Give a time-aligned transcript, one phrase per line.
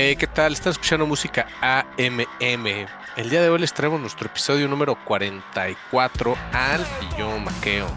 [0.00, 0.52] Eh, ¿Qué tal?
[0.52, 2.86] Están escuchando música AMM.
[3.16, 7.88] El día de hoy les traemos nuestro episodio número 44, Al y yo Maqueo.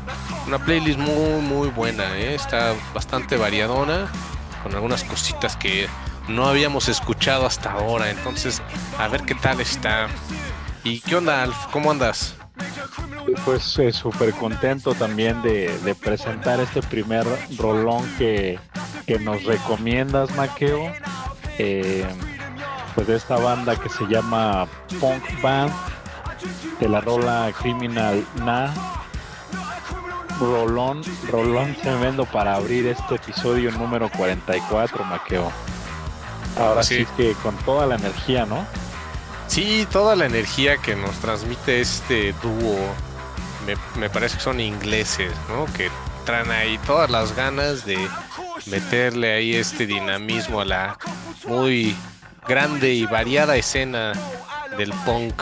[0.48, 2.34] Una playlist muy, muy buena, ¿eh?
[2.34, 4.12] está bastante variadona,
[4.64, 5.88] con algunas cositas que
[6.28, 8.10] no habíamos escuchado hasta ahora.
[8.10, 8.64] Entonces,
[8.98, 10.08] a ver qué tal está.
[10.84, 11.68] ¿Y qué onda, Alf?
[11.68, 12.36] ¿Cómo andas?
[13.46, 17.28] Pues eh, súper contento también de, presentar este primer
[17.60, 18.60] rolón que,
[19.20, 20.92] nos recomiendas, Maqueo.
[21.64, 22.04] Eh,
[22.96, 24.66] pues de esta banda que se llama
[25.00, 25.72] Punk Band,
[26.80, 28.74] de la rola Criminal Na.
[30.40, 35.52] Rolón, rolón tremendo para abrir este episodio número 44, Maqueo.
[36.58, 37.06] Ahora sí.
[37.06, 38.66] sí que con toda la energía, ¿no?
[39.46, 42.80] Sí, toda la energía que nos transmite este dúo,
[44.00, 45.72] me, parece que son ingleses, ¿no?
[45.74, 45.92] Que
[46.26, 48.00] traen ahí todas las ganas de
[48.68, 50.98] meterle ahí este dinamismo a la
[51.48, 51.96] muy
[52.48, 54.14] grande y variada escena
[54.78, 55.42] del punk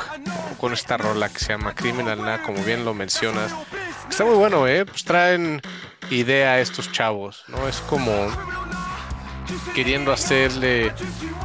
[0.57, 3.53] con esta rola que se llama Criminal Na, como bien lo mencionas.
[4.09, 4.85] Está muy bueno, ¿eh?
[4.85, 5.61] Pues traen
[6.09, 7.67] idea a estos chavos, ¿no?
[7.67, 8.11] Es como
[9.73, 10.93] queriendo hacerle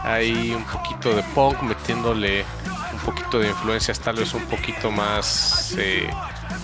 [0.03, 2.45] ahí un poquito de punk, metiéndole
[2.93, 6.09] un poquito de influencias tal vez un poquito más eh,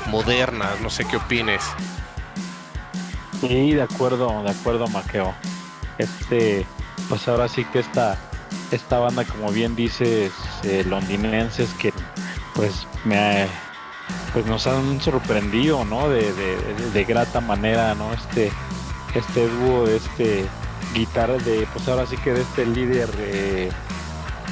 [0.06, 1.62] modernas, no sé qué opines.
[3.40, 5.34] Sí, de acuerdo, de acuerdo, Maqueo.
[5.98, 6.66] Este,
[7.08, 8.18] pues ahora sí que esta,
[8.70, 10.32] esta banda, como bien dices,
[10.62, 11.92] eh, londinenses que
[12.54, 13.46] pues me
[14.32, 16.08] pues nos han sorprendido, ¿no?
[16.08, 16.32] De,
[16.92, 18.12] de, grata manera, ¿no?
[18.12, 18.52] Este,
[19.14, 20.46] este dúo, este
[20.94, 23.70] guitarra de, pues ahora sí que de este líder eh,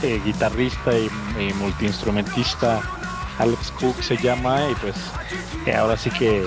[0.02, 1.10] eh, guitarrista y,
[1.54, 2.80] multiinstrumentista
[3.38, 4.96] Alex Cook se llama y pues
[5.66, 6.44] eh, ahora sí que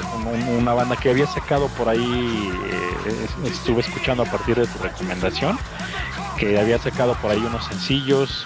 [0.58, 2.52] una banda que había sacado por ahí
[3.46, 5.58] estuve escuchando a partir de tu recomendación
[6.38, 8.46] que había sacado por ahí unos sencillos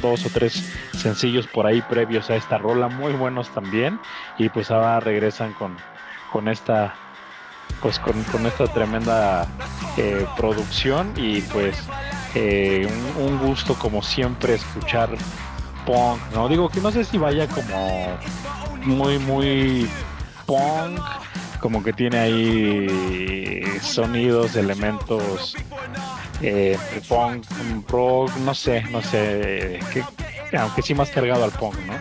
[0.00, 0.62] dos o tres
[0.96, 3.98] sencillos por ahí previos a esta rola muy buenos también
[4.38, 5.76] y pues ahora regresan con
[6.32, 6.94] con esta
[7.80, 9.46] pues con, esta tremenda
[9.96, 11.76] eh, producción y pues
[12.34, 12.88] eh,
[13.18, 15.10] un, gusto como siempre escuchar
[15.86, 16.48] punk, ¿no?
[16.48, 18.18] Digo que no sé si vaya como
[18.84, 19.88] muy, muy
[20.46, 21.00] punk,
[21.60, 25.54] como que tiene ahí sonidos, elementos
[26.40, 26.78] eh,
[27.08, 27.44] punk,
[27.88, 30.04] rock, no sé, no sé, que,
[30.56, 31.94] aunque sí más cargado al punk, ¿no?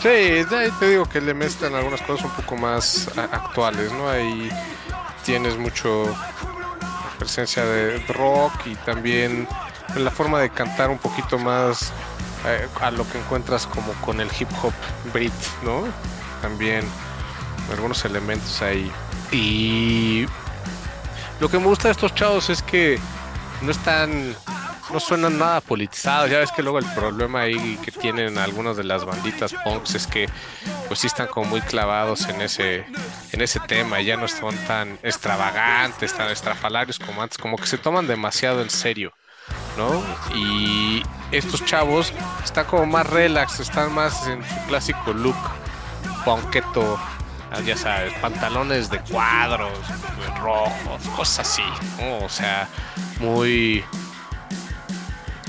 [0.00, 0.44] Sí,
[0.80, 4.08] te digo que le mezclan algunas cosas un poco más actuales, ¿no?
[4.08, 4.48] Ahí
[5.24, 6.04] tienes mucho
[7.18, 9.46] presencia de rock y también
[9.96, 11.92] la forma de cantar un poquito más
[12.46, 14.72] eh, a lo que encuentras como con el hip hop
[15.12, 15.32] beat,
[15.62, 15.84] ¿no?
[16.40, 16.84] También
[17.70, 18.90] algunos elementos ahí.
[19.30, 20.26] Y
[21.40, 22.98] lo que me gusta de estos chavos es que
[23.62, 24.34] no están
[24.92, 26.30] no suenan nada politizados.
[26.30, 30.06] Ya ves que luego el problema ahí que tienen algunas de las banditas punks es
[30.06, 30.28] que
[30.86, 32.84] pues sí están como muy clavados en ese
[33.32, 37.78] en ese tema ya no son tan extravagantes, tan estrafalarios como antes, como que se
[37.78, 39.12] toman demasiado en serio,
[39.76, 40.02] ¿no?
[40.34, 42.12] Y estos chavos
[42.44, 45.36] están como más relax, están más en su clásico look
[46.24, 46.98] punketo,
[47.64, 49.72] ya sabes, pantalones de cuadros,
[50.40, 51.62] rojos, cosas así,
[52.22, 52.68] o sea,
[53.20, 53.84] muy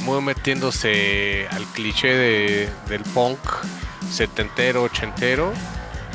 [0.03, 3.40] muy metiéndose al cliché de, del punk
[4.11, 5.53] setentero, ochentero.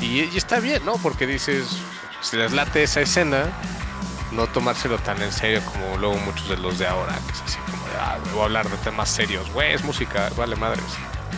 [0.00, 0.94] Y, y, está bien, ¿no?
[0.98, 1.66] Porque dices,
[2.20, 3.46] si les late esa escena,
[4.32, 7.58] no tomárselo tan en serio como luego muchos de los de ahora, que es así
[7.70, 10.84] como de, ah, voy a hablar de temas serios, güey, es música, vale madres,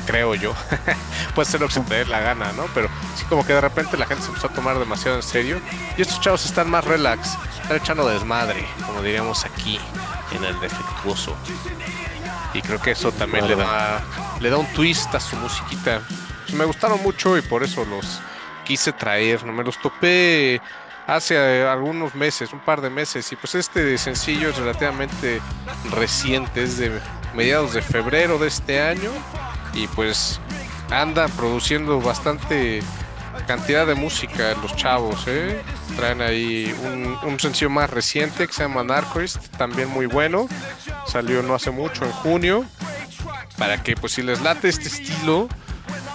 [0.06, 0.54] creo yo.
[1.34, 2.64] Puede ser lo que se te dé la gana, ¿no?
[2.74, 5.60] Pero sí como que de repente la gente se empezó a tomar demasiado en serio
[5.96, 9.78] y estos chavos están más relax, están echando desmadre, como diríamos aquí
[10.32, 11.36] en el defectuoso
[12.54, 14.02] y creo que eso también le da
[14.40, 16.02] le da un twist a su musiquita.
[16.44, 18.20] Pues me gustaron mucho y por eso los
[18.64, 20.60] quise traer, no me los topé
[21.10, 25.40] hace eh, algunos meses, un par de meses y pues este sencillo es relativamente
[25.90, 26.92] reciente, es de
[27.34, 29.10] mediados de febrero de este año
[29.74, 30.40] y pues
[30.90, 32.80] anda produciendo bastante
[33.46, 35.60] cantidad de música los chavos, ¿eh?
[35.96, 36.74] Traen ahí
[37.24, 40.48] un, sencillo más reciente que se llama Narcoist, también muy bueno.
[41.06, 42.64] Salió no hace mucho, en junio.
[43.58, 45.48] Para que pues si les late este estilo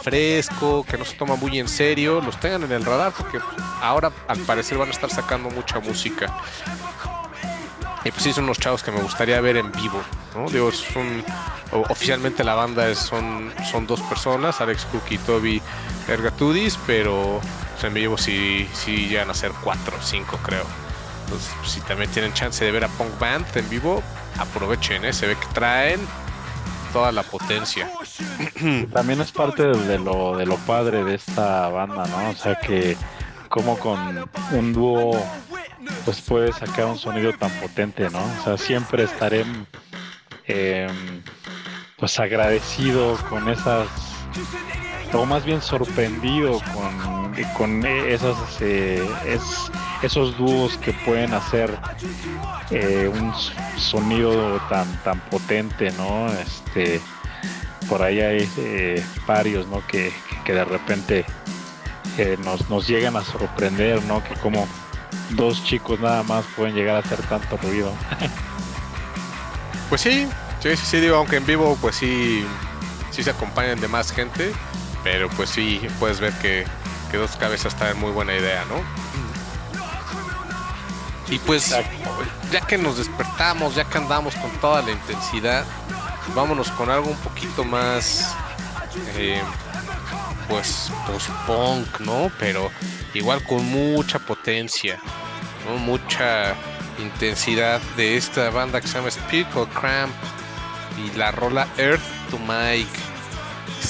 [0.05, 3.39] fresco, que no se toma muy en serio, los tengan en el radar porque
[3.81, 6.31] ahora al parecer van a estar sacando mucha música.
[8.03, 9.99] Y pues sí, son unos chavos que me gustaría ver en vivo,
[10.35, 10.47] ¿no?
[10.47, 11.23] Digo, son,
[11.89, 15.59] oficialmente la banda es, son, son dos personas, Alex Cook y Toby
[16.07, 17.41] Ergatudis, pero
[17.71, 20.65] pues, en vivo sí, sí llegan a ser cuatro o cinco, creo.
[21.23, 24.03] Entonces, pues, si también tienen chance de ver a Punk Band en vivo,
[24.37, 25.11] aprovechen, ¿eh?
[25.11, 25.99] se ve que traen
[26.95, 27.91] toda la potencia.
[28.93, 32.29] También es parte de lo, de lo padre de esta banda, ¿no?
[32.29, 32.95] O sea que
[33.49, 33.99] como con
[34.53, 35.21] un dúo
[36.05, 38.23] pues puede sacar un sonido tan potente, ¿no?
[38.23, 39.43] O sea, siempre estaré
[40.45, 41.21] em,
[41.97, 43.89] pues agradecido con esas
[45.13, 49.07] o más bien sorprendido con, con esas eh,
[50.01, 51.77] esos dúos que pueden hacer
[52.71, 53.33] eh, un
[53.77, 57.01] sonido tan tan potente no este
[57.87, 60.11] por ahí hay eh, varios no que,
[60.43, 61.25] que, de repente
[62.43, 64.67] nos, nos llegan a sorprender no que como
[65.31, 67.91] dos chicos nada más pueden llegar a hacer tanto ruido.
[69.89, 70.27] Pues sí
[70.61, 72.43] sí sí, digo aunque en vivo pues sí
[73.11, 74.51] sí se acompañan de más gente
[75.05, 76.65] pero pues sí puedes ver que,
[77.11, 78.81] que dos cabezas está en muy buena idea, ¿no?
[81.31, 81.75] Y pues
[82.51, 85.63] ya que nos despertamos, ya que andamos con toda la intensidad,
[86.33, 88.35] vámonos con algo un poquito más,
[89.15, 89.39] eh,
[90.49, 92.31] pues post-punk, ¿no?
[92.39, 92.71] Pero
[93.13, 94.99] igual con mucha potencia,
[95.67, 95.77] ¿no?
[95.77, 96.55] Mucha
[96.97, 100.13] intensidad de esta banda que se llama Spiritual Cramp
[100.97, 102.01] y la rola Earth
[102.31, 103.04] to Mike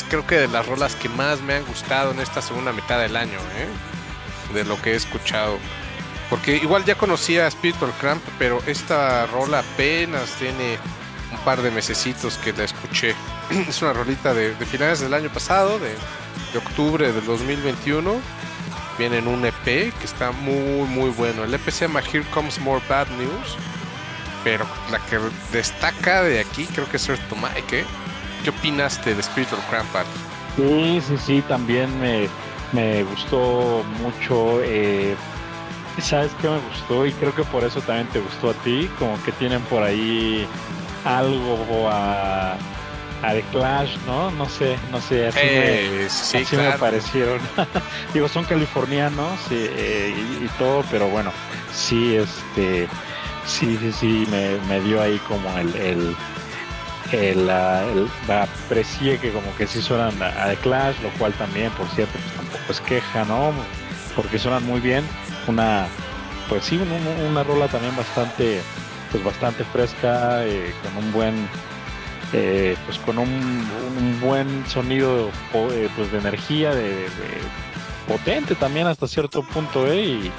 [0.04, 3.16] creo que de las rolas que más me han gustado en esta segunda mitad del
[3.16, 4.54] año, ¿eh?
[4.54, 5.58] de lo que he escuchado.
[6.30, 10.78] Porque igual ya conocía a Spiritual Cramp, pero esta rola apenas tiene
[11.32, 13.16] un par de mesecitos que la escuché.
[13.68, 15.90] es una rolita de, finales del año pasado, de,
[16.52, 18.16] de, octubre del 2021.
[18.98, 21.44] Viene en un EP que está muy muy bueno.
[21.44, 23.58] El EP se llama Here Comes More Bad News.
[24.44, 25.20] Pero la que
[25.52, 27.86] destaca de aquí creo que es Earth to Mike, ¿eh?
[28.44, 30.08] ¿Qué opinaste de Spiritual Crampart?
[30.56, 34.62] Sí, sí, sí, también me, gustó mucho.
[34.64, 35.16] Eh,
[36.00, 37.06] ¿Sabes qué me gustó?
[37.06, 38.90] Y creo que por eso también te gustó a ti.
[39.00, 40.48] Como que tienen por ahí
[41.06, 42.54] algo a,
[43.22, 44.32] a The Clash, ¿no?
[44.32, 47.40] No sé, no sé, así, me, sí, me parecieron.
[48.14, 51.32] Digo, son californianos eh, y, todo, pero bueno,
[51.74, 52.88] sí, este,
[53.46, 56.16] sí, sí, sí, me, me dio ahí como el el,
[57.16, 57.50] el,
[58.30, 62.36] aprecié que como que sí suenan a, The Clash, lo cual también, por cierto, pues
[62.36, 63.54] tampoco es queja, ¿no?
[64.16, 65.04] Porque suenan muy bien.
[65.48, 65.88] Una,
[66.50, 66.80] pues sí,
[67.30, 68.62] una, rola también bastante,
[69.12, 71.48] pues bastante fresca, eh, con un buen,
[72.34, 77.08] eh, pues con un, buen sonido eh, pues de energía, de,
[78.08, 80.04] potente también hasta cierto punto, ¿eh?
[80.04, 80.32] Y,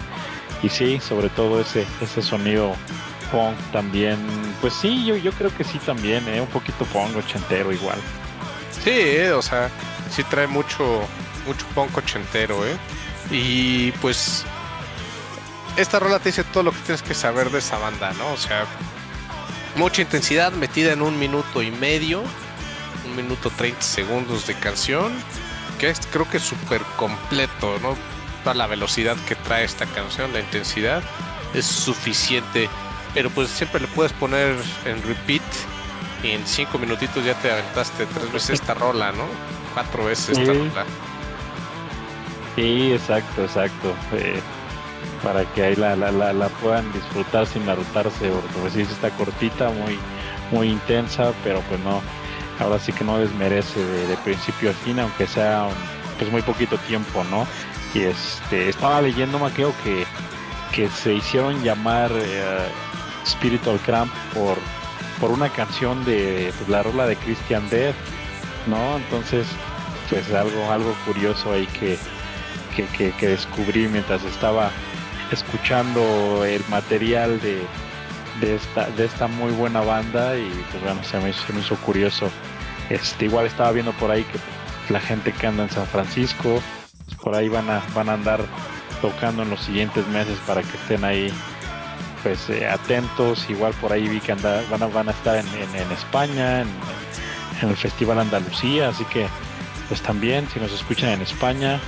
[0.62, 2.75] y sí, sobre todo ese, ese sonido
[3.31, 4.19] punk también.
[4.61, 6.40] Pues sí, yo, yo creo que sí también, ¿eh?
[6.40, 7.99] un poquito punk ochentero igual.
[8.84, 9.70] Sí, o sea,
[10.11, 11.02] sí trae mucho,
[11.46, 12.76] mucho punk ochentero, ¿eh?
[13.31, 14.44] Y pues
[15.76, 18.32] esta rola te dice todo lo que tienes que saber de esa banda, ¿no?
[18.32, 18.64] O sea,
[19.76, 22.22] mucha intensidad metida en un minuto y medio,
[23.05, 25.12] un minuto 30 segundos de canción,
[25.79, 27.96] que es, creo que es súper completo, ¿no?
[28.43, 31.02] Toda la velocidad que trae esta canción, la intensidad,
[31.52, 32.69] es suficiente
[33.17, 34.55] pero pues siempre le puedes poner
[34.85, 35.41] en repeat
[36.23, 39.25] y en cinco minutitos ya te aventaste tres veces esta rola, ¿no?
[39.73, 40.85] Cuatro veces esta rola.
[42.55, 43.94] Sí, exacto, exacto.
[44.13, 44.39] Eh,
[45.23, 49.70] para que ahí la, la, la, puedan disfrutar sin arrutarse, porque pues sí está cortita,
[49.70, 49.99] muy,
[50.51, 52.03] muy intensa, pero pues no,
[52.61, 55.69] ahora sí que no desmerece de, principio a fin, aunque sea
[56.19, 57.46] pues muy poquito tiempo, ¿no?
[57.94, 60.05] Y este, estaba leyendo Maqueo que,
[60.75, 62.69] que se hicieron llamar eh,
[63.27, 64.56] Spiritual Cramp por,
[65.21, 67.97] por una canción de pues, la rola de Christian Death,
[68.67, 68.97] ¿no?
[68.97, 69.47] Entonces,
[70.09, 71.99] pues algo, algo curioso ahí que,
[72.97, 74.71] que, descubrí mientras estaba
[75.33, 77.63] escuchando el material de,
[78.41, 81.31] de, esta, de esta muy buena banda y pues bueno, se me,
[81.61, 82.31] hizo curioso.
[82.91, 84.39] Este, igual estaba viendo por ahí que
[84.93, 86.63] la gente que anda en San Francisco,
[87.06, 88.41] pues, por ahí van a, van a andar
[89.01, 91.33] tocando en los siguientes meses para que estén ahí
[92.27, 95.47] pues eh, atentos, igual por ahí vi que anda, van, a, van a estar en,
[95.93, 96.69] España, en,
[97.63, 99.29] el Festival Andalucía, así que
[99.87, 101.79] pues también si nos escuchan en España,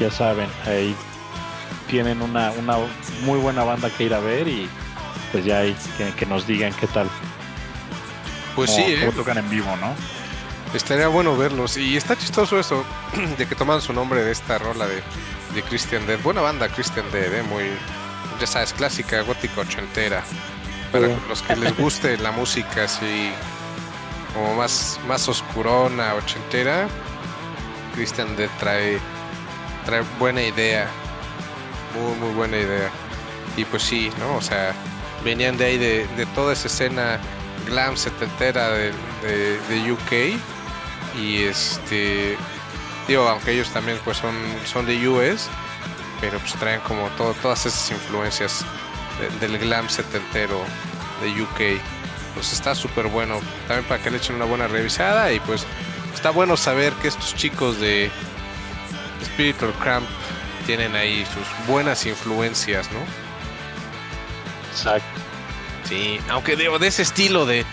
[0.00, 0.96] ya saben, ahí
[1.86, 2.78] tienen una, una
[3.26, 4.70] muy buena banda que ir a ver y
[5.32, 5.76] pues ya ahí
[6.16, 7.10] que, nos digan qué tal.
[8.56, 9.12] Pues sí, eh.
[9.14, 9.94] tocan en vivo, ¿no?
[10.72, 11.76] Estaría bueno verlos.
[11.76, 12.86] Y está chistoso eso
[13.36, 15.02] de que toman su nombre de esta rola de,
[15.54, 16.18] de Christian Dead.
[16.20, 17.42] Buena banda Christian Dead, ¿eh?
[17.42, 17.64] muy,
[18.42, 20.24] ya sabes, clásica, gótica ochentera.
[20.90, 23.30] Para los que les guste la música así
[24.34, 26.88] como más, más oscurona, ochentera,
[27.94, 28.98] Christian D trae,
[29.86, 30.88] trae buena idea.
[31.94, 32.90] Muy, muy buena idea.
[33.56, 34.34] Y pues sí, ¿no?
[34.34, 34.74] O sea,
[35.22, 37.20] venían de ahí, de, toda esa escena
[37.66, 40.36] glam setentera de, de, UK.
[41.16, 42.36] Y este,
[43.06, 44.34] digo, aunque ellos también pues son,
[44.64, 45.48] son de US,
[46.22, 48.64] pero pues traen como todo, todas esas influencias
[49.40, 50.64] del glam setentero
[51.20, 51.82] de UK.
[52.34, 53.40] Pues está súper bueno.
[53.66, 55.66] También para que le echen una buena revisada y pues
[56.14, 58.08] está bueno saber que estos chicos de
[59.24, 60.06] Spiritual Cramp
[60.64, 63.00] tienen ahí sus buenas influencias, ¿no?
[64.70, 65.20] Exacto.
[65.88, 67.66] Sí, aunque de, de ese estilo de,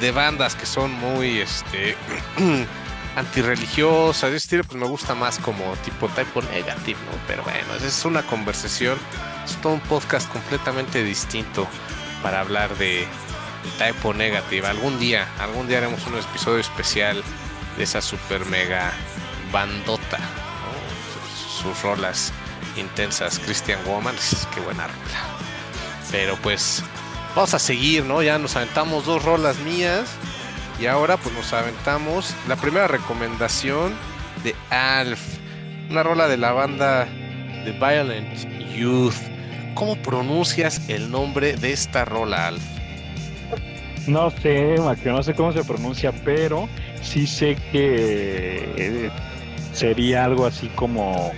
[0.00, 1.96] de bandas que son muy este
[3.16, 7.18] antirreligiosas, de estilo, pues me gusta más como tipo typo negativo, ¿no?
[7.26, 8.98] Pero bueno, es una conversación,
[9.44, 11.66] es todo un podcast completamente distinto
[12.22, 13.08] para hablar de,
[13.78, 14.66] typo negative.
[14.66, 17.24] Algún día, algún día haremos un episodio especial
[17.78, 18.92] de esa super mega
[19.50, 20.18] bandota,
[21.62, 22.32] sus, rolas
[22.76, 24.14] intensas, Christian Woman,
[24.54, 25.20] qué buena rola.
[26.10, 26.82] Pero pues
[27.34, 28.22] vamos a seguir, ¿no?
[28.22, 30.04] Ya nos aventamos dos rolas mías
[30.78, 33.94] y ahora pues nos aventamos la primera recomendación
[34.44, 35.20] de Alf,
[35.90, 37.08] una rola de la banda
[37.64, 39.14] The Violent Youth.
[39.74, 42.62] ¿Cómo pronuncias el nombre de esta rola, Alf?
[44.06, 46.68] No sé, que no sé cómo se pronuncia, pero
[47.02, 49.10] sí sé que eh,
[49.72, 51.32] sería algo así como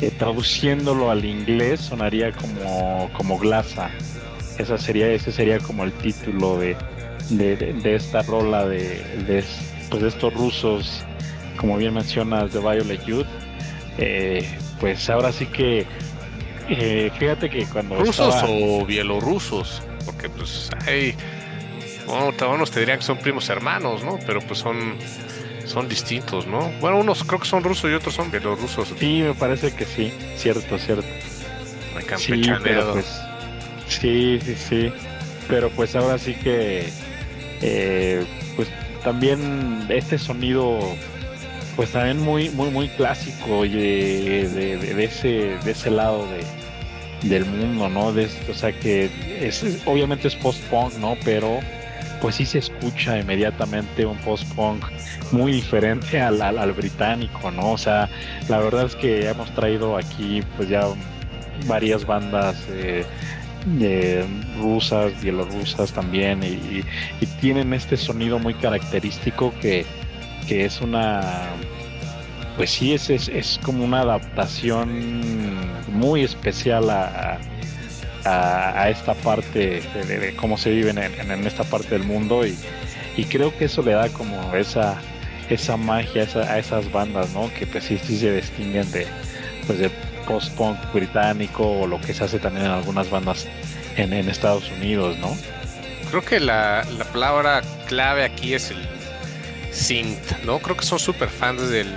[0.00, 3.90] eh, traduciéndolo al inglés sonaría como como glasa.
[4.58, 6.76] Esa sería ese sería como el título de,
[7.30, 9.44] de, esta rola de, de,
[9.90, 11.02] pues de estos rusos,
[11.56, 13.26] como bien mencionas, de Violet Youth.
[13.98, 14.48] Eh,
[14.80, 15.86] pues ahora sí que
[17.18, 21.14] fíjate que cuando rusos o bielorrusos, porque pues hay
[22.08, 24.18] bueno, unos te dirían que son primos hermanos, ¿no?
[24.26, 24.96] Pero pues son,
[25.66, 26.70] son distintos, ¿no?
[26.80, 28.94] Bueno, unos creo que son rusos y otros son bielorrusos.
[28.98, 31.06] Sí, me parece que sí, cierto, cierto.
[32.16, 32.42] Sí,
[32.92, 33.20] pues,
[33.88, 34.92] sí, sí, sí.
[35.48, 36.90] Pero pues ahora sí que,
[37.62, 38.24] eh,
[38.56, 38.68] pues
[39.04, 40.78] también este sonido,
[41.76, 47.88] pues también muy, muy, muy clásico y de, ese, de ese lado de, del mundo,
[47.88, 48.12] ¿no?
[48.12, 49.10] De, o sea que
[49.40, 51.16] es, obviamente es post-punk, ¿no?
[51.24, 51.60] Pero
[52.20, 54.84] pues sí se escucha inmediatamente un post-punk
[55.30, 57.72] muy diferente al, al, británico, ¿no?
[57.72, 58.08] O sea,
[58.48, 60.82] la verdad es que hemos traído aquí pues ya
[61.66, 63.04] varias bandas eh,
[64.58, 66.84] rusas, bielorrusas también, y,
[67.40, 69.86] tienen este sonido muy característico que,
[70.46, 71.20] que es una
[72.56, 75.54] pues sí, es, es, como una adaptación
[75.92, 77.38] muy especial a,
[78.24, 82.56] a, esta parte de, cómo se vive en, esta parte del mundo y,
[83.24, 84.96] creo que eso le da como esa
[85.50, 87.50] esa magia a esas bandas, ¿no?
[87.54, 89.06] Que pues sí, se distinguen de
[89.66, 89.90] pues de
[90.28, 93.46] post-punk británico o lo que se hace también en algunas bandas
[93.96, 95.36] en, Estados Unidos, ¿no?
[96.10, 98.86] Creo que la, la palabra clave aquí es el
[99.72, 100.60] synth, ¿no?
[100.60, 101.92] Creo que son súper fans del,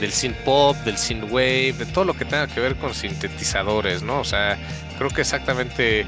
[0.00, 4.02] del synth pop, del synth wave, de todo lo que tenga que ver con sintetizadores,
[4.02, 4.20] ¿no?
[4.20, 4.56] O sea,
[4.98, 6.06] creo que exactamente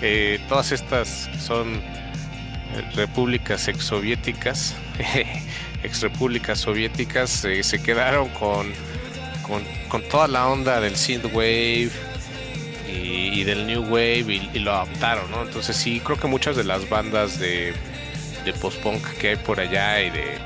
[0.00, 1.80] eh, todas estas son eh,
[2.94, 4.74] repúblicas exsoviéticas,
[5.82, 8.72] exrepúblicas soviéticas, eh, se quedaron con,
[9.48, 11.90] con, toda la onda del synthwave
[12.86, 15.42] y, y del new wave y, lo adaptaron, ¿no?
[15.42, 17.72] Entonces sí, creo que muchas de las bandas de,
[18.44, 20.38] de post-punk que hay por allá y de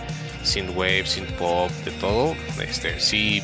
[0.45, 3.43] synthwave, synthpop, de todo, este, sí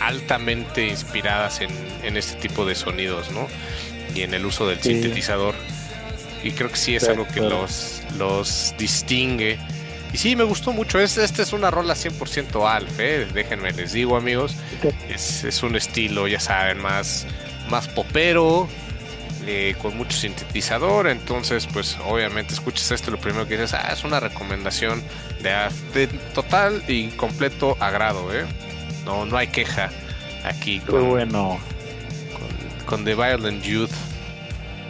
[0.00, 1.70] altamente inspiradas en,
[2.02, 3.46] en, este tipo de sonidos, ¿no?
[4.14, 5.54] Y en el uso del sintetizador.
[6.42, 9.58] Y creo que sí es algo que los, los distingue.
[10.12, 10.98] Y sí, me gustó mucho.
[10.98, 13.26] Es, esta es una rola 100% alf, ¿eh?
[13.32, 14.54] déjenme les digo, amigos.
[15.08, 17.26] Es, es, un estilo, ya saben, más,
[17.70, 18.68] más popero,
[19.46, 21.08] eh, con mucho sintetizador.
[21.08, 25.02] Entonces, pues obviamente escuchas esto, lo primero que dices, ah, es una recomendación
[25.40, 25.50] de,
[25.94, 28.44] de total y completo agrado, ¿eh?
[29.04, 29.90] No, no hay queja
[30.44, 31.58] aquí con, bueno.
[32.86, 33.90] con, The Violent Youth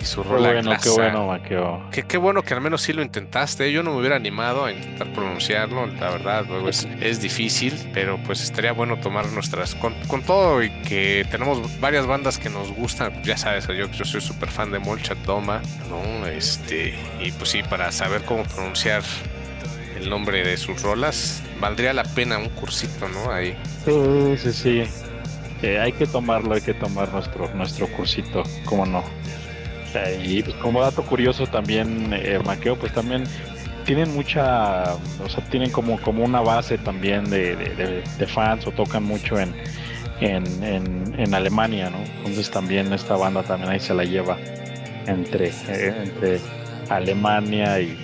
[0.02, 1.82] y su rola qué bueno, qué bueno, Maqueo.
[1.90, 3.70] Qué, bueno que al menos sí lo intentaste.
[3.72, 8.42] Yo no me hubiera animado a intentar pronunciarlo, la verdad, luego es, difícil, pero pues
[8.42, 9.74] estaría bueno tomar nuestras.
[9.76, 9.94] Con,
[10.26, 14.48] todo y que tenemos varias bandas que nos gustan, ya sabes, yo, yo soy súper
[14.48, 16.26] fan de Molchat Doma, ¿no?
[16.26, 19.02] Este, y pues sí, para saber cómo pronunciar
[19.96, 23.32] el nombre de sus rolas, valdría la pena un cursito, ¿no?
[23.32, 23.56] Ahí.
[23.84, 24.82] Sí, sí, sí.
[25.62, 29.04] Eh, hay que tomarlo, hay que tomar nuestro, nuestro cursito, ¿cómo no?
[30.22, 33.24] Y pues, como dato curioso también, eh, Maqueo, pues también
[33.84, 34.94] tienen mucha,
[35.24, 39.54] o sea, tienen como, como una base también de, fans o tocan mucho en,
[40.20, 41.98] en, en, Alemania, ¿no?
[42.18, 44.38] Entonces también esta banda también ahí se la lleva.
[45.06, 46.40] entre, eh, entre
[46.88, 47.98] Alemania y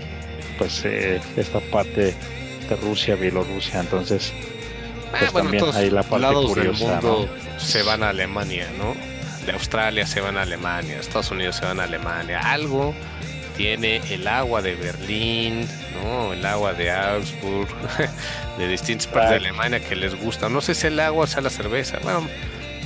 [0.58, 2.14] pues eh, esta parte
[2.68, 3.80] de Rusia, Bielorrusia.
[3.80, 4.32] Entonces,
[5.12, 8.66] Ah, pues bueno, también hay la parte lados del curiosa, mundo se van a Alemania,
[8.76, 8.94] ¿no?
[9.46, 12.40] De Australia se van a Alemania, Estados Unidos se van a Alemania.
[12.40, 12.94] Algo
[13.56, 15.66] tiene el agua de Berlín,
[16.02, 16.32] ¿no?
[16.32, 17.68] El agua de Augsburg,
[18.58, 19.48] de distintas partes de.
[19.48, 20.48] Alemania que les gusta.
[20.48, 21.98] No sé si el agua o sea la cerveza.
[22.02, 22.28] Bueno,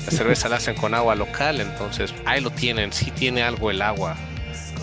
[0.05, 2.93] la cerveza la hacen con agua local, entonces ahí lo tienen.
[2.93, 4.17] Sí tiene algo el agua,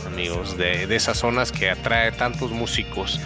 [0.05, 3.19] amigos, de, de esas zonas que atrae tantos músicos.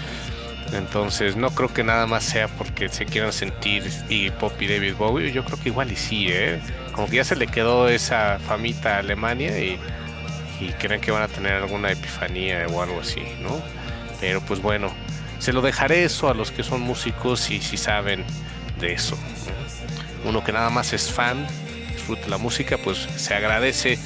[0.72, 4.96] Entonces no creo que nada más sea porque se quieran sentir y Pop y David
[4.96, 5.32] Bowie.
[5.32, 6.60] Yo creo que igual y sí, ¿eh?
[6.94, 9.78] Como que ya se le quedó esa famita a Alemania y,
[10.60, 13.62] y creen que van a tener alguna epifanía o algo así, ¿no?
[14.22, 14.94] Pero pues bueno,
[15.40, 18.24] se lo dejaré eso a los que son músicos y si saben
[18.80, 19.18] de eso.
[20.24, 20.30] ¿no?
[20.30, 21.46] Uno que nada más es fan,
[21.92, 24.00] disfruta la música, pues se agradece,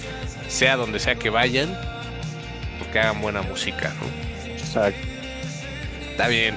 [0.48, 1.78] sea donde sea que vayan,
[2.80, 4.52] porque hagan buena música, ¿no?
[4.52, 5.08] Exacto.
[6.10, 6.56] Está bien.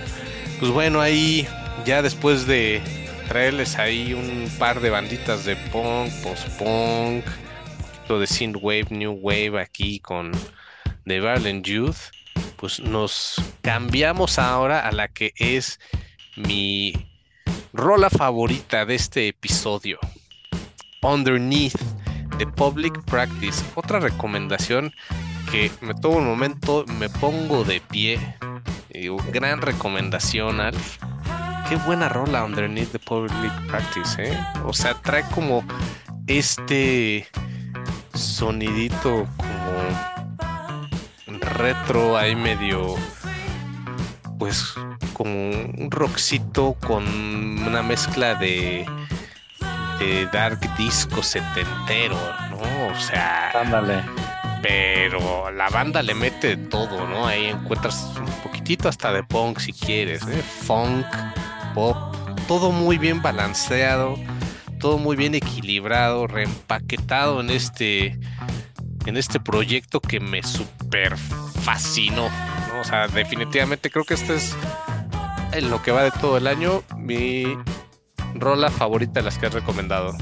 [0.59, 1.47] Pues bueno, ahí
[1.85, 2.81] ya después de
[3.31, 7.25] traerles ahí un par de banditas de punk, post-punk,
[8.09, 10.33] de synthwave, new wave aquí con
[11.07, 12.11] The Violent Youth,
[12.57, 15.79] pues nos cambiamos ahora a la que es
[16.35, 16.93] mi
[17.73, 20.01] rola favorita de este episodio.
[21.01, 21.79] Underneath
[22.37, 23.65] de Public Practice.
[23.77, 24.93] Otra recomendación
[25.53, 28.19] que me tomo un momento, me pongo de pie.
[29.33, 30.99] Gran recomendación, Alf.
[31.71, 34.37] Qué buena rola Underneath the Public Practice, ¿eh?
[34.65, 35.63] O sea, trae como
[36.27, 37.29] este
[38.13, 42.97] sonidito como retro ahí medio
[44.41, 44.75] pues
[45.13, 48.85] como un rockcito con una mezcla de
[50.01, 52.17] de dark disco setentero,
[52.51, 52.59] ¿no?
[52.89, 54.03] O sea, Ándale.
[54.61, 57.29] pero la banda le mete de todo, ¿no?
[57.29, 60.43] Ahí encuentras un poquitito hasta de punk si quieres, ¿eh?
[60.67, 61.07] Funk,
[61.75, 61.97] pop,
[62.49, 64.17] todo muy bien balanceado,
[64.79, 68.19] todo muy bien equilibrado, reempaquetado en este
[69.07, 72.29] en este proyecto que me super fascinó.
[72.81, 74.55] O sea, definitivamente creo que este es
[75.53, 77.45] en lo que va de todo el año mi
[78.35, 80.13] rola favorita de las que has recomendado.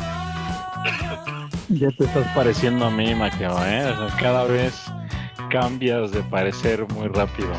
[1.69, 3.85] Ya te estás pareciendo a mí, Maqueo, ¿eh?
[3.91, 4.75] O sea, cada vez
[5.51, 7.53] cambias de parecer muy rápido.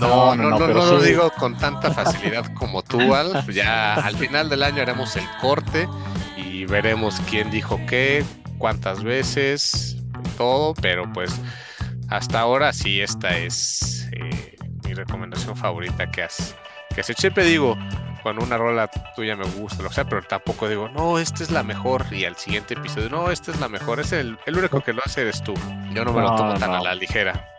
[0.00, 1.08] No, no, no, no, pero lo sí.
[1.08, 3.48] digo con tanta facilidad como tú, Alf.
[3.48, 5.88] Ya al final del año haremos el corte
[6.36, 8.24] y veremos quién dijo qué,
[8.58, 9.96] cuántas veces,
[10.36, 11.40] todo, pero pues
[12.08, 16.54] hasta ahora sí esta es eh, mi recomendación favorita que has,
[16.94, 17.22] que has hecho.
[17.22, 17.76] Siempre digo,
[18.22, 21.62] cuando una rola tuya me gusta, lo sea, pero tampoco digo, no, esta es la
[21.62, 24.00] mejor y al siguiente episodio, no, esta es la mejor.
[24.00, 25.54] Es el, el único que lo hace eres tú.
[25.92, 26.76] Yo no me lo tomo tan no.
[26.78, 27.55] a la ligera.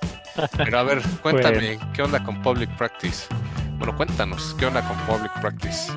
[0.58, 3.28] Pero a ver, cuéntame, ¿qué onda con Public Practice?
[3.78, 5.92] Bueno, cuéntanos, ¿qué onda con Public Practice?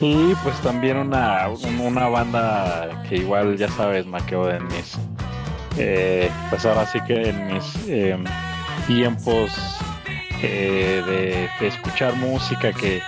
[0.00, 4.98] Y pues también una, un- una banda que igual ya sabes, Maqueo, en mis.
[5.78, 8.16] eh, pues ahora sí que en mis eh,
[8.86, 9.50] tiempos
[10.42, 13.00] eh, de, de escuchar música que,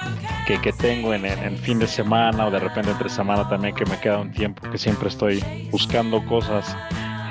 [0.46, 3.74] que, que tengo en, en- en fin de semana o de repente entre semana también
[3.74, 6.74] que me queda un tiempo que siempre estoy buscando cosas.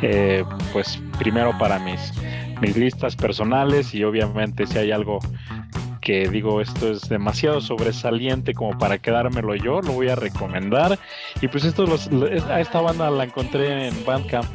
[0.02, 2.12] eh, pues primero para mis,
[2.62, 5.20] mis listas personales y obviamente si hay algo
[6.06, 11.00] que digo esto es demasiado sobresaliente como para quedármelo yo, lo voy a recomendar.
[11.42, 12.10] Y pues esto los-
[12.48, 14.46] a esta banda la encontré en Bandcamp,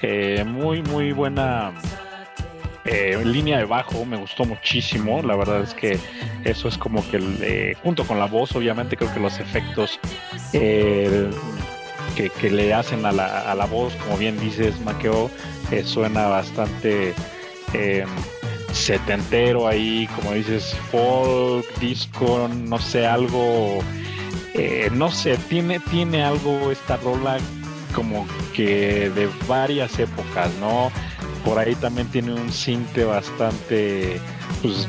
[0.00, 1.74] eh, muy muy buena
[2.86, 5.20] eh, línea de bajo, me gustó muchísimo.
[5.22, 5.98] La verdad es que
[6.44, 10.00] eso es como que eh, junto con la voz, obviamente creo que los efectos
[10.52, 15.30] que, le hacen a la, a la voz, como bien dices, Maqueo,
[15.84, 17.12] suena bastante
[17.72, 18.04] eh,
[18.72, 23.78] setentero ahí, como dices, folk, disco, no sé, algo,
[24.54, 27.38] eh, no sé, tiene, tiene algo esta rola
[27.94, 30.90] como que de varias épocas, ¿no?
[31.44, 34.20] Por ahí también tiene un cinte bastante,
[34.62, 34.88] pues,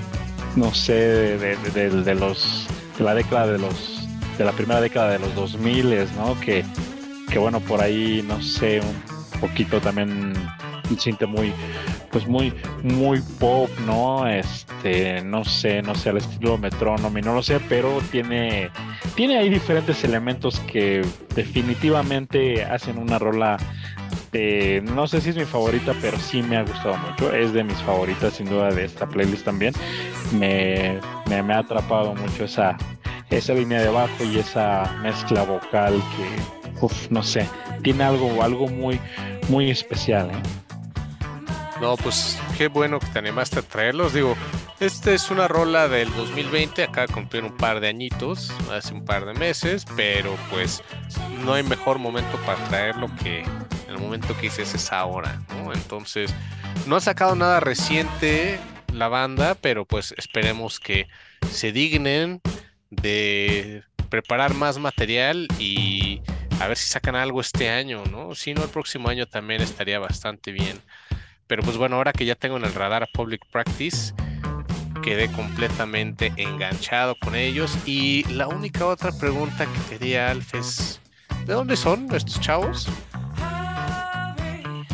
[0.55, 4.81] no sé, de, de- de- de los, de la década de los, de la primera
[4.81, 6.37] década de los 2000, ¿no?
[6.41, 6.65] Que,
[7.31, 10.33] que bueno, por ahí, no sé, un poquito también
[10.89, 11.53] un cinte muy,
[12.17, 12.51] pues muy,
[12.81, 14.27] muy pop, ¿no?
[14.27, 18.71] Este, no sé, no sé, al estilo metrónomo, no lo sé, pero tiene,
[19.13, 23.57] tiene ahí diferentes elementos que definitivamente hacen una rola.
[24.33, 27.31] eh, no sé si es mi favorita, pero sí me ha gustado mucho.
[27.31, 29.75] Es de mis favoritas, sin duda, de esta playlist también.
[30.31, 32.75] Me, me, me ha atrapado mucho esa,
[33.29, 37.47] esa línea de bajo y esa mezcla vocal que, uf, no sé,
[37.83, 38.99] tiene algo, algo muy,
[39.49, 40.31] muy especial.
[40.31, 40.41] ¿eh?
[41.81, 44.13] No, pues qué bueno que te animaste a traerlos.
[44.13, 44.35] Digo,
[44.79, 49.05] esta es una rola del 2020, acaba de cumplir un par de añitos, hace un
[49.05, 50.83] par de meses, pero pues
[51.43, 53.43] no hay mejor momento para traerlo que
[53.87, 55.71] el momento que dices es ahora, ¿no?
[55.71, 56.33] Entonces,
[56.87, 58.59] no ha sacado nada reciente
[58.91, 61.07] la banda, pero pues esperemos que
[61.51, 62.41] se dignen
[62.89, 66.21] de preparar más material y
[66.59, 68.33] a ver si sacan algo este año, ¿no?
[68.35, 70.81] Si no, el próximo año también estaría bastante bien.
[71.47, 74.13] Pero pues bueno, ahora que ya tengo en el radar a Public Practice,
[75.01, 77.77] quedé completamente enganchado con ellos.
[77.85, 81.01] Y la única otra pregunta que quería, Alf, es,
[81.45, 82.89] ¿de dónde son estos chavos?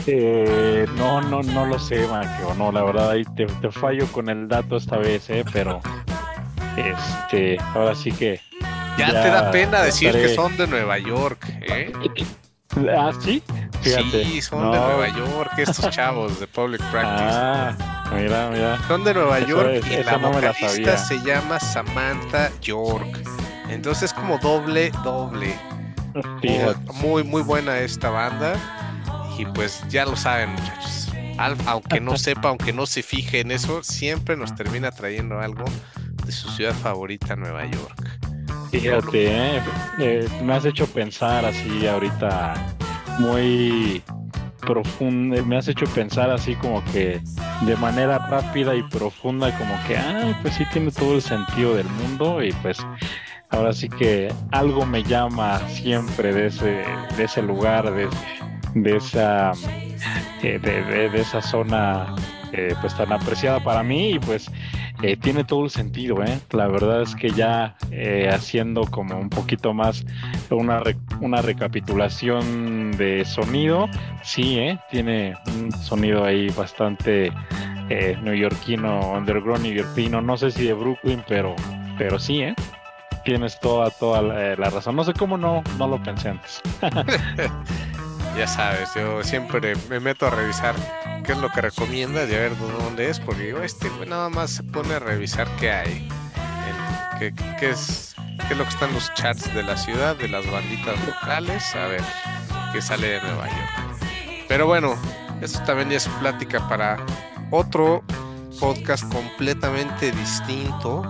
[0.05, 2.53] Eh, no, no, no lo sé, Maquio.
[2.55, 5.81] No, la verdad ahí te, te, fallo con el dato esta vez, eh, pero
[6.77, 8.39] este, ahora sí que.
[8.97, 11.91] Ya, te da pena decir que son de Nueva York, ¿eh?
[12.97, 13.43] ¿Ah, sí?
[13.81, 17.37] Sí, son de Nueva York, estos chavos de Public Practice.
[17.37, 17.75] Ah,
[18.15, 18.79] mira, mira.
[18.87, 23.19] Son de Nueva York y la vocalista se llama Samantha York.
[23.69, 25.55] Entonces es como doble, doble.
[27.01, 28.55] Muy, muy buena esta banda.
[29.37, 31.09] Y pues ya lo saben, muchachos.
[31.65, 35.65] aunque no sepa, aunque no se fije en eso, siempre nos termina trayendo algo
[36.25, 38.32] de su ciudad favorita, Nueva York.
[38.71, 39.61] Fíjate, eh,
[39.99, 42.55] eh, me has hecho pensar así ahorita
[43.19, 44.01] muy
[44.61, 47.21] profundo, me has hecho pensar así como que
[47.65, 51.87] de manera rápida y profunda, como que, ah, pues sí tiene todo el sentido del
[51.87, 52.77] mundo y pues
[53.49, 56.83] ahora sí que algo me llama siempre de ese,
[57.15, 58.09] de ese lugar, de,
[58.73, 59.51] de esa,
[60.41, 62.15] eh, de, de, esa zona
[62.81, 64.51] pues tan apreciada para mí y pues
[65.01, 66.39] eh, tiene todo el sentido, ¿eh?
[66.51, 70.05] La verdad es que ya eh, haciendo como un poquito más
[70.49, 70.81] una,
[71.19, 73.89] una recapitulación de sonido,
[74.23, 74.79] sí, ¿eh?
[74.91, 77.31] Tiene un sonido ahí bastante
[77.89, 81.55] eh, neoyorquino, underground neoyorquino, no sé si de Brooklyn, pero,
[81.97, 82.55] pero sí, ¿eh?
[83.25, 84.95] Tienes toda, toda la, la razón.
[84.95, 86.61] No sé cómo no, no lo pensé antes.
[88.37, 90.75] ya sabes, yo siempre me meto a revisar
[91.25, 94.29] qué es lo que recomienda y a ver dónde es, porque digo, este güey nada
[94.29, 96.09] más se pone a revisar qué hay,
[97.19, 97.33] qué,
[97.69, 98.15] es,
[98.47, 101.87] qué es lo que están los chats de la ciudad, de las banditas locales, a
[101.87, 102.03] ver
[102.73, 104.45] qué sale de Nueva York.
[104.47, 104.95] Pero bueno,
[105.41, 106.97] esto también es plática para
[107.51, 108.03] otro
[108.59, 111.09] podcast completamente distinto.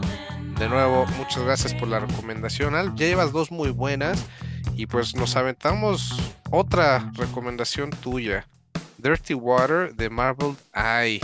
[0.59, 2.93] De nuevo, muchas gracias por la recomendación, Al.
[2.95, 4.25] Ya llevas dos muy buenas.
[4.75, 6.15] Y pues nos aventamos
[6.49, 8.47] otra recomendación tuya.
[8.97, 11.19] Dirty Water de Marbled Eye.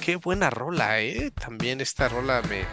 [0.00, 1.30] Qué buena rola, ¿eh?
[1.30, 2.64] También esta rola me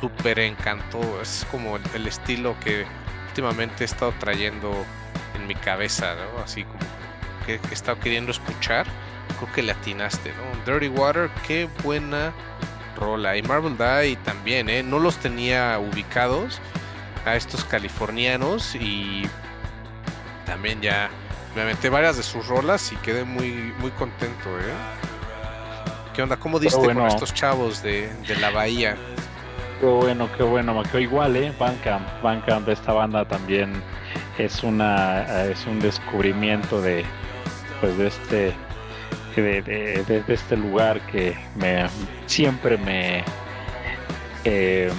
[0.00, 1.20] súper encantó.
[1.20, 2.84] Es como el, estilo que
[3.28, 4.72] últimamente he estado trayendo
[5.34, 6.42] en mi cabeza, ¿no?
[6.42, 6.78] Así como
[7.46, 8.86] que, he estado queriendo escuchar.
[9.38, 10.72] Creo que le atinaste, ¿no?
[10.72, 12.32] Dirty Water, qué buena
[12.96, 13.36] rola.
[13.36, 14.82] Y Marbled Eye también, ¿eh?
[14.82, 16.60] No los tenía ubicados
[17.24, 19.22] a estos californianos y
[20.46, 21.10] también ya
[21.54, 24.72] me aventé varias de sus rolas y quedé muy muy contento, ¿eh?
[26.14, 26.36] ¿Qué onda?
[26.36, 28.96] ¿Cómo diste con estos chavos de, la bahía?
[29.80, 31.52] Qué bueno, qué bueno, que igual, ¿eh?
[31.58, 33.82] Bandcamp, Bandcamp, esta banda también
[34.38, 37.04] es una es un descubrimiento de
[37.80, 38.54] pues de este
[39.36, 41.86] de, de, este lugar que me
[42.26, 43.24] siempre me
[44.44, 44.90] eh,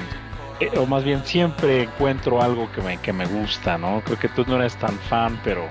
[0.63, 4.01] eh, o más bien siempre encuentro algo que me, que me gusta, ¿no?
[4.01, 5.67] Creo que tú no eres tan fan, pero,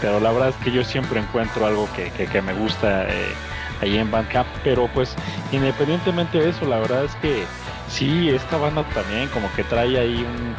[0.00, 3.32] pero la verdad es que yo siempre encuentro algo que, que, me gusta eh,
[3.80, 5.14] ahí en Bandcamp, pero pues
[5.52, 7.44] independientemente de eso, la verdad es que
[7.88, 10.54] sí, esta banda también como que trae ahí un,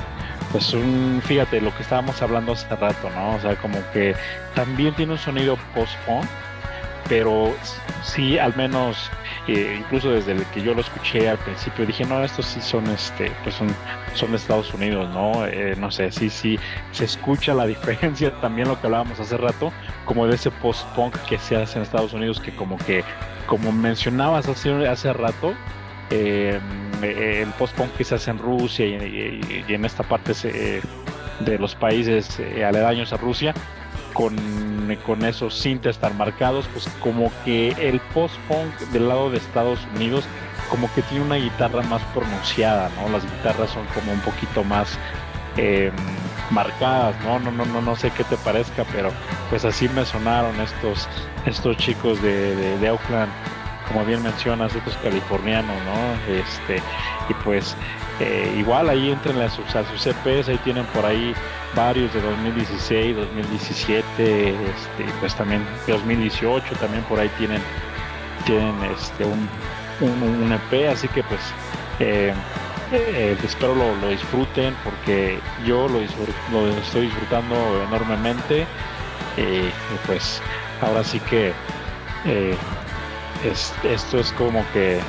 [0.52, 3.36] pues un, fíjate, lo que estábamos hablando hace rato, ¿no?
[3.36, 4.16] O sea, como que
[4.56, 6.26] también tiene un sonido post-punk,
[7.10, 7.52] pero
[8.04, 9.10] sí, al menos,
[9.48, 12.88] eh, incluso desde el que yo lo escuché al principio, dije, no, estos sí son,
[12.88, 13.68] este, pues son,
[14.14, 15.46] son de Estados Unidos, ¿no?
[15.48, 16.60] Eh, no sé, sí, sí,
[16.92, 19.74] se escucha la diferencia, también lo que hablábamos hace rato,
[20.06, 23.04] como de ese post-punk que se hace en Estados Unidos, que como que,
[23.48, 25.56] como mencionabas hace, hace rato,
[26.12, 26.60] eh,
[27.02, 30.34] el post-punk que se hace en Rusia y, en esta parte
[31.40, 33.54] de los países aledaños a Rusia,
[35.06, 40.26] con, esos sintes tan marcados, pues como que el post-punk del lado de Estados Unidos
[40.70, 43.10] como que tiene una guitarra más pronunciada, ¿no?
[43.10, 44.98] Las guitarras son como un poquito más
[45.58, 45.94] em,
[46.52, 47.40] marcadas, ¿no?
[47.40, 49.12] No, no, no, no sé qué te parezca, pero
[49.50, 51.08] pues así me sonaron estos,
[51.46, 53.32] estos chicos de, de, Oakland
[53.88, 56.34] como bien mencionas, estos californianos, ¿no?
[56.34, 56.82] Este,
[57.30, 57.76] y pues
[58.20, 61.34] eh, igual ahí entran a a sus CPs, ahí tienen por ahí
[61.76, 67.62] varios de 2016, 2017, este, pues también 2018, también por ahí tienen,
[68.46, 69.48] tienen este, un,
[70.02, 71.42] un, EP, así que pues
[72.00, 72.34] eh,
[72.92, 76.00] eh, espero lo, disfruten porque yo lo,
[76.52, 77.56] lo estoy disfrutando
[77.88, 78.66] enormemente
[79.38, 79.70] y
[80.08, 80.42] pues
[80.82, 81.54] ahora sí que
[83.84, 85.00] esto es como que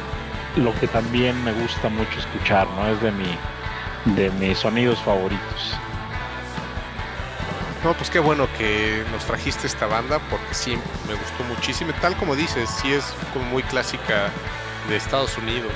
[0.56, 2.88] lo que también me gusta mucho escuchar, ¿no?
[2.88, 3.36] Es de mi
[4.04, 5.78] de mis sonidos favoritos.
[7.82, 10.76] No, pues qué bueno que nos trajiste esta banda porque sí
[11.08, 11.92] me gustó muchísimo.
[12.00, 14.30] Tal como dices, sí es como muy clásica
[14.88, 15.72] de Estados Unidos,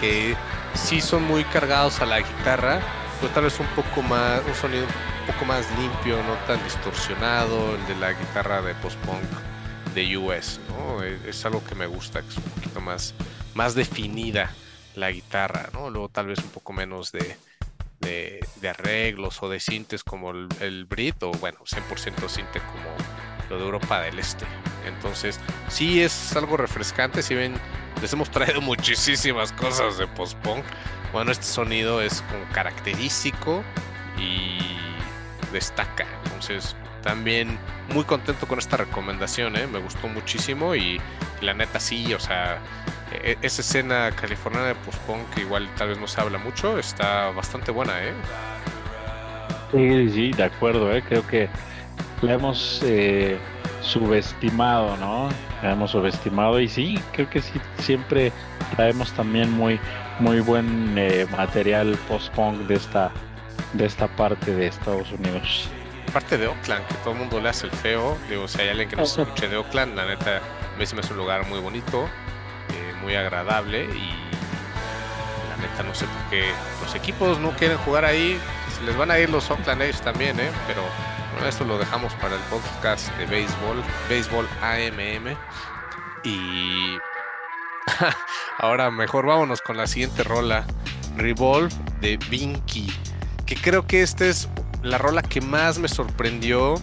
[0.00, 0.36] que
[0.74, 2.80] sí son muy cargados a la guitarra,
[3.18, 7.74] pero tal vez un poco más, un sonido un poco más limpio, no tan distorsionado,
[7.76, 9.24] el de la guitarra de post-punk
[9.94, 11.02] de US, ¿no?
[11.02, 13.14] Es, algo que me gusta, que es un poquito más,
[13.54, 14.58] más definida
[14.94, 15.88] la guitarra, ¿no?
[15.88, 17.38] Luego tal vez un poco menos de,
[18.00, 22.90] de, arreglos o de sintes como el, Brit o bueno, 100% sinte como
[23.48, 24.44] lo de Europa del Este.
[24.86, 27.54] Entonces, sí es algo refrescante, si ven,
[28.00, 30.64] les hemos traído muchísimas cosas de post-punk.
[31.12, 33.62] Bueno, este sonido es como característico
[34.18, 34.58] y
[35.52, 36.06] destaca.
[36.24, 37.58] Entonces, también
[37.94, 39.66] muy contento con esta recomendación, ¿eh?
[39.66, 41.00] me gustó muchísimo y
[41.40, 42.58] la neta sí, o sea,
[43.12, 44.98] e, esa escena californiana de post
[45.34, 48.12] que igual tal vez no se habla mucho, está bastante buena, ¿eh?
[49.72, 51.02] Sí, sí, de acuerdo, ¿eh?
[51.06, 51.48] creo que
[52.22, 53.38] la hemos eh,
[53.82, 55.28] subestimado, ¿no?
[55.62, 58.32] La hemos subestimado y sí, creo que sí, siempre
[58.74, 59.80] traemos también muy,
[60.20, 63.10] muy buen eh, material post-punk de esta,
[63.72, 65.68] de esta parte de Estados Unidos
[66.16, 68.16] parte de Oakland, que todo el mundo le hace el feo.
[68.30, 70.94] Digo, si hay alguien que no se escuche de Oakland, la neta, a mí se
[70.94, 72.08] me hace un lugar muy bonito,
[73.06, 74.10] muy agradable y
[75.48, 76.50] la neta no sé por qué
[76.82, 78.36] los equipos no quieren jugar ahí.
[78.84, 80.50] Les van a ir los Oakland A's también, ¿eh?
[80.66, 80.82] Pero
[81.32, 85.36] bueno, esto lo dejamos para el podcast de béisbol, béisbol AMM.
[86.24, 86.98] Y
[88.58, 90.66] ahora mejor vámonos con la siguiente rola,
[91.16, 92.92] Revolve de Vinky,
[93.46, 94.48] que creo que este es
[94.82, 96.74] la rola que más me sorprendió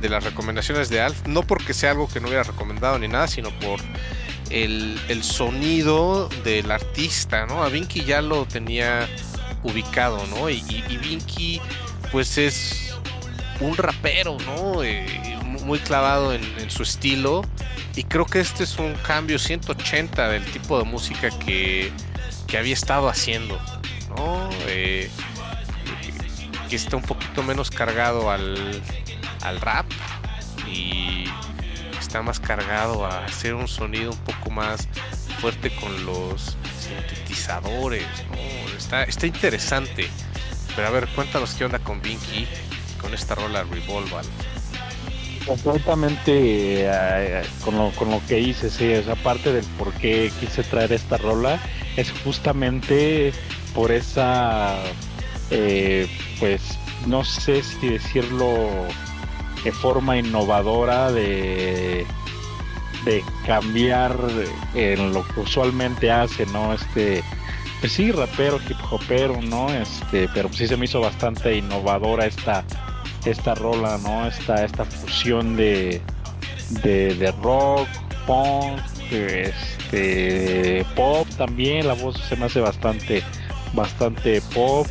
[0.00, 3.28] de las recomendaciones de Alf, no porque sea algo que no hubiera recomendado ni nada,
[3.28, 3.78] sino por
[4.50, 7.62] el, sonido del artista, ¿no?
[7.62, 9.08] A Vinky ya lo tenía
[9.62, 10.50] ubicado, ¿no?
[10.50, 11.60] Y, y, Vinky,
[12.12, 12.94] pues es
[13.60, 14.82] un rapero, ¿no?
[14.82, 15.06] Eh,
[15.62, 17.42] muy clavado en, su estilo.
[17.96, 21.92] Y creo que este es un cambio 180 del tipo de música que,
[22.46, 23.58] que había estado haciendo,
[24.16, 24.48] ¿no?
[24.68, 25.10] Eh,
[26.68, 28.80] que está un poquito menos cargado al,
[29.42, 29.86] al rap
[30.68, 31.24] y
[32.10, 34.88] está más cargado a hacer un sonido un poco más
[35.40, 38.04] fuerte con los sintetizadores.
[38.76, 40.08] Está, está interesante.
[40.74, 42.48] Pero a ver, cuéntanos qué onda con Vinky
[43.00, 44.24] con esta rola Revolver.
[45.46, 46.32] Completamente
[46.88, 50.92] eh, con, lo, con lo que hice, sí, esa parte del por qué quise traer
[50.92, 51.60] esta rola
[51.96, 53.32] es justamente
[53.72, 54.74] por esa
[55.52, 56.08] eh,
[56.40, 59.09] pues no sé si decirlo de
[59.72, 62.06] forma innovadora de,
[63.04, 64.16] de cambiar
[64.74, 66.72] en lo que usualmente hace, ¿no?
[66.72, 67.22] Este,
[67.80, 69.72] pues sí, rapero, hip hopero, ¿no?
[69.72, 72.64] Este, pero sí se me hizo bastante innovadora esta,
[73.24, 74.26] esta rola, ¿no?
[74.26, 76.00] Esta, esta fusión de,
[76.82, 77.88] de, rock,
[78.26, 83.22] punk, este, pop también, la voz se me hace bastante,
[83.72, 84.86] bastante pop.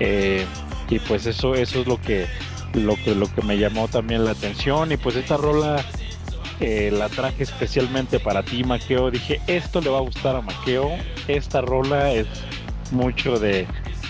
[0.00, 0.46] Eh,
[0.88, 2.26] y pues eso eso es lo que
[2.74, 4.92] lo que lo que me llamó también la atención.
[4.92, 5.84] Y pues esta rola
[6.60, 9.10] eh, la traje especialmente para ti Maqueo.
[9.10, 10.90] Dije esto le va a gustar a Maqueo.
[11.28, 12.26] Esta rola es
[12.90, 13.66] mucho de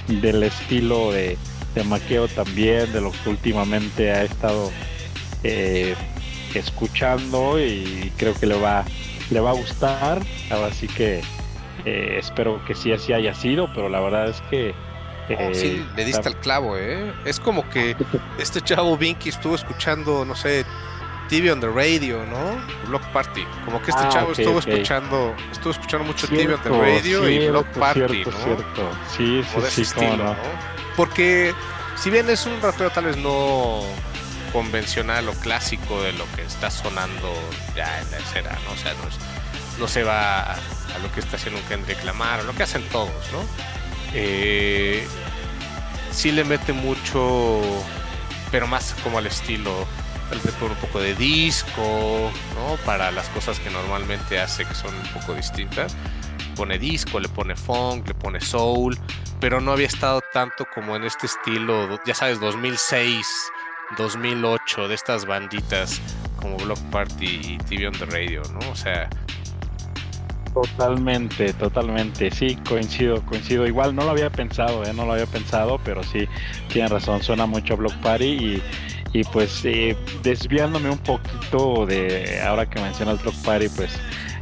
[0.08, 1.38] del estilo de,
[1.74, 4.70] de Maqueo también de lo que últimamente ha estado
[5.44, 5.94] eh,
[6.54, 7.58] escuchando.
[7.60, 8.84] Y creo que le va
[9.30, 10.22] le va a gustar.
[10.50, 11.22] Así que
[11.84, 13.68] eh, espero que sí así haya sido.
[13.74, 14.74] Pero la verdad es que
[15.38, 17.12] Oh, sí, eh, le diste al clavo, ¿eh?
[17.24, 17.96] Es como que
[18.38, 20.64] este chavo Vinky estuvo escuchando, no sé,
[21.28, 22.60] TV on the radio, ¿no?
[22.88, 23.44] Block Party.
[23.64, 27.48] Como que este ah, chavo estuvo escuchando, estuvo escuchando mucho TV on the radio y
[27.48, 28.38] Block Party, cierto, ¿no?
[28.44, 28.90] Cierto.
[29.16, 30.36] Sí, sí, sí, estilo, no.
[30.96, 31.54] Porque
[31.96, 33.80] si bien es un rapero tal vez no
[34.52, 37.32] convencional o clásico de lo que está sonando
[37.74, 38.72] ya en la escena, ¿no?
[38.72, 39.08] O sea, no,
[39.78, 42.64] no se va a, a, lo que está haciendo un Kendrick Lamar o lo que
[42.64, 43.40] hacen todos, ¿no?
[44.14, 45.06] Eh,
[46.10, 47.60] sí le mete mucho,
[48.50, 49.86] pero más como al estilo
[50.32, 52.76] tal vez por un poco de disco, ¿no?
[52.86, 55.94] Para las cosas que normalmente hace que son un poco distintas.
[56.56, 58.98] Pone disco, le pone funk, le pone soul,
[59.40, 63.26] pero no había estado tanto como en este estilo, ya sabes, 2006,
[63.98, 66.00] 2008, de estas banditas
[66.36, 68.70] como Block Party y TV on the Radio, ¿no?
[68.70, 69.10] O sea,
[70.54, 73.66] Totalmente, totalmente, sí, coincido, coincido.
[73.66, 74.92] Igual no lo había pensado, ¿eh?
[74.92, 76.28] no lo había pensado, pero sí,
[76.68, 78.62] tienen razón, suena mucho Block Party y,
[79.14, 83.98] y pues eh, desviándome un poquito de, ahora que mencionas Block Party, pues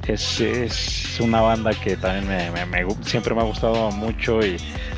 [0.09, 4.57] es, es una banda que también me, siempre me ha gustado mucho y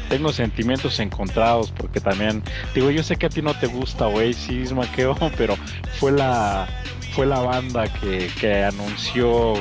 [0.09, 2.43] tengo sentimientos encontrados porque también,
[2.75, 5.57] digo, yo sé que a ti no te gusta Oasis, Maqueo, pero
[5.99, 6.67] fue la,
[7.15, 9.55] fue la banda que, que anunció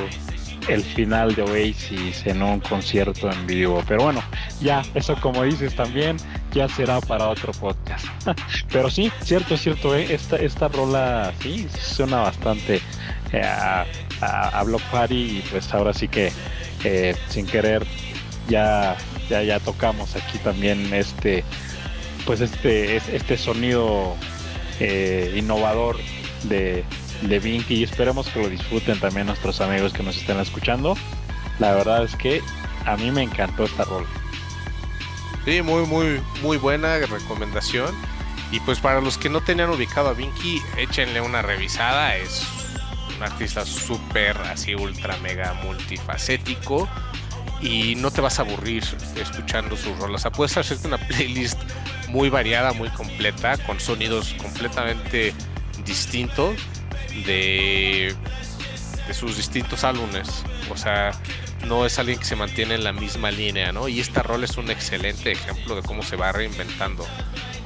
[0.68, 3.82] el final de Oasis en un concierto en vivo.
[3.86, 4.22] Pero bueno,
[4.60, 6.16] ya, eso como dices también,
[6.52, 8.06] ya será para otro podcast.
[8.72, 10.12] Pero sí, cierto, cierto, ¿eh?
[10.12, 12.80] esta, esta rola sí suena bastante
[13.32, 13.86] eh, a,
[14.20, 16.32] a, Block Party y pues ahora sí que
[16.84, 17.86] eh, sin querer
[18.48, 18.96] ya,
[19.28, 21.44] ya, ya tocamos aquí también este
[22.26, 24.14] pues este, este sonido
[25.34, 25.96] innovador
[26.44, 26.84] de,
[27.28, 30.96] de Vinky y esperemos que lo disfruten también nuestros amigos que nos estén escuchando.
[31.58, 32.42] La verdad es que
[32.86, 34.06] a mí me encantó esta rol.
[35.44, 37.94] Sí, muy, muy, muy buena recomendación.
[38.50, 42.16] Y pues para los que no tenían ubicado a Vinky, échenle una revisada.
[42.16, 42.44] Es
[43.16, 46.88] un artista súper, así, ultra, mega multifacético.
[47.60, 48.84] Y no te vas a aburrir
[49.16, 50.26] escuchando sus rolas.
[50.26, 51.58] O puedes hacerte una playlist
[52.08, 55.32] muy variada, muy completa, con sonidos completamente
[55.84, 56.56] distintos
[57.26, 58.14] de,
[59.06, 60.28] de sus distintos álbumes.
[60.70, 61.12] O sea,
[61.66, 63.88] no es alguien que se mantiene en la misma línea, ¿no?
[63.88, 67.06] Y esta rol es un excelente ejemplo de cómo se va reinventando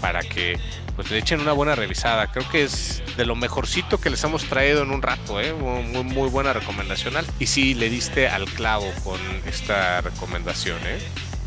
[0.01, 0.59] para que
[0.95, 2.31] pues le echen una buena revisada.
[2.33, 5.53] Creo que es de lo mejorcito que les hemos traído en un rato, ¿eh?
[5.53, 7.15] Muy, muy buena recomendación.
[7.39, 10.99] Y sí, le diste al clavo con esta recomendación, ¿eh?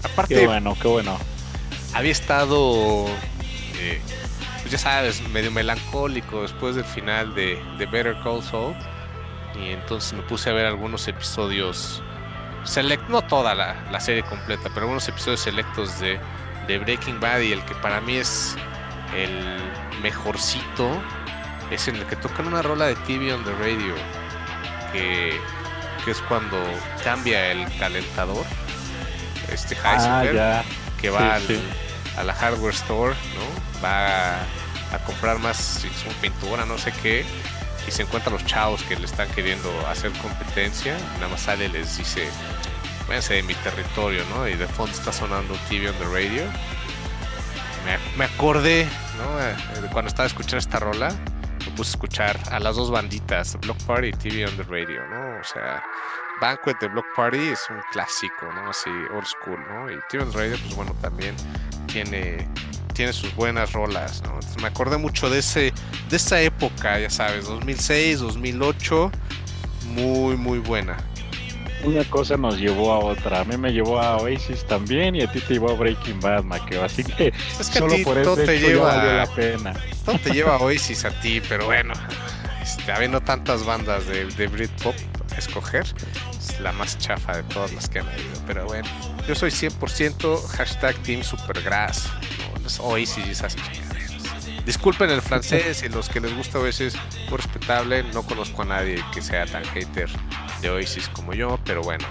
[0.03, 1.19] Aparte, qué bueno, qué bueno.
[1.93, 3.07] Había estado
[3.79, 3.99] eh,
[4.69, 7.59] pues ya sabes, medio melancólico después del final de,
[7.91, 8.75] Better Call Saul.
[9.55, 12.03] Y entonces me puse a ver algunos episodios,
[12.65, 16.19] select, no toda la, serie completa, pero algunos episodios selectos de,
[16.67, 18.55] Breaking Bad y el que para mí es
[19.17, 19.59] el
[20.03, 21.01] mejorcito
[21.71, 23.95] es en el que tocan una rola de TV on the radio,
[24.93, 25.29] que,
[26.05, 26.57] es cuando
[27.03, 28.45] cambia el calentador,
[29.51, 30.65] este ah, Heisenberg,
[31.01, 31.39] que va
[32.17, 33.83] a la hardware store, ¿no?
[33.83, 34.37] Va
[34.91, 37.25] a comprar más su pintura, no sé qué,
[37.87, 41.69] y se encuentran los chavos que le están queriendo hacer competencia, nada más sale y
[41.69, 42.27] les dice,
[43.07, 44.47] váyanse de mi territorio, ¿no?
[44.47, 46.43] Y de fondo está sonando TV on the radio.
[48.17, 49.41] Me, acordé, ¿no?
[49.41, 51.09] Eh, cuando estaba escuchando esta rola,
[51.65, 55.03] me puse a escuchar a las dos banditas, Block Party y TV on the radio,
[55.07, 55.39] ¿no?
[55.39, 55.83] O sea,
[56.39, 58.69] Banquet de Block Party es un clásico, ¿no?
[58.69, 59.89] Así, old school, ¿no?
[59.89, 61.35] Y TV on the radio, pues bueno, también
[61.87, 62.47] tiene
[62.93, 64.39] tiene sus buenas rolas, ¿no?
[64.61, 65.73] me acordé mucho de ese
[66.09, 69.11] de esa época, ya sabes, 2006, 2008,
[69.95, 70.97] muy muy buena.
[71.83, 73.39] Una cosa nos llevó a otra.
[73.39, 76.43] A mí me llevó a Oasis también y a ti te llevó a Breaking Bad,
[76.43, 76.83] Maqueo.
[76.83, 79.73] Así que, solo por eso te lleva, la pena.
[80.03, 81.93] Todo te lleva a Oasis a ti, pero bueno,
[82.61, 84.95] este, habiendo tantas bandas de, de Britpop
[85.33, 85.85] a escoger,
[86.37, 88.41] es la más chafa de todas las que han habido.
[88.45, 88.89] Pero bueno,
[89.25, 92.09] yo soy 100% hashtag Team Supergrass.
[92.79, 93.55] Oasis y esas
[94.65, 96.93] Disculpen el francés y los que les gusta Oasis,
[97.29, 98.03] muy respetable.
[98.13, 100.09] No conozco a nadie que sea tan hater
[100.61, 102.05] de Oasis como yo, pero bueno,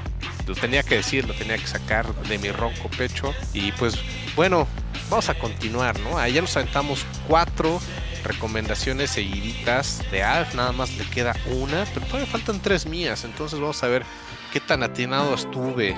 [0.46, 3.32] lo tenía que decir, lo tenía que sacar de mi ronco pecho.
[3.52, 3.96] Y pues
[4.34, 4.66] bueno,
[5.10, 6.26] vamos a continuar, ¿no?
[6.26, 7.80] Ya nos aventamos cuatro
[8.24, 13.58] recomendaciones seguiditas de Alf, nada más le queda una, pero todavía faltan tres mías, entonces
[13.60, 14.04] vamos a ver
[14.52, 15.96] qué tan atinado estuve,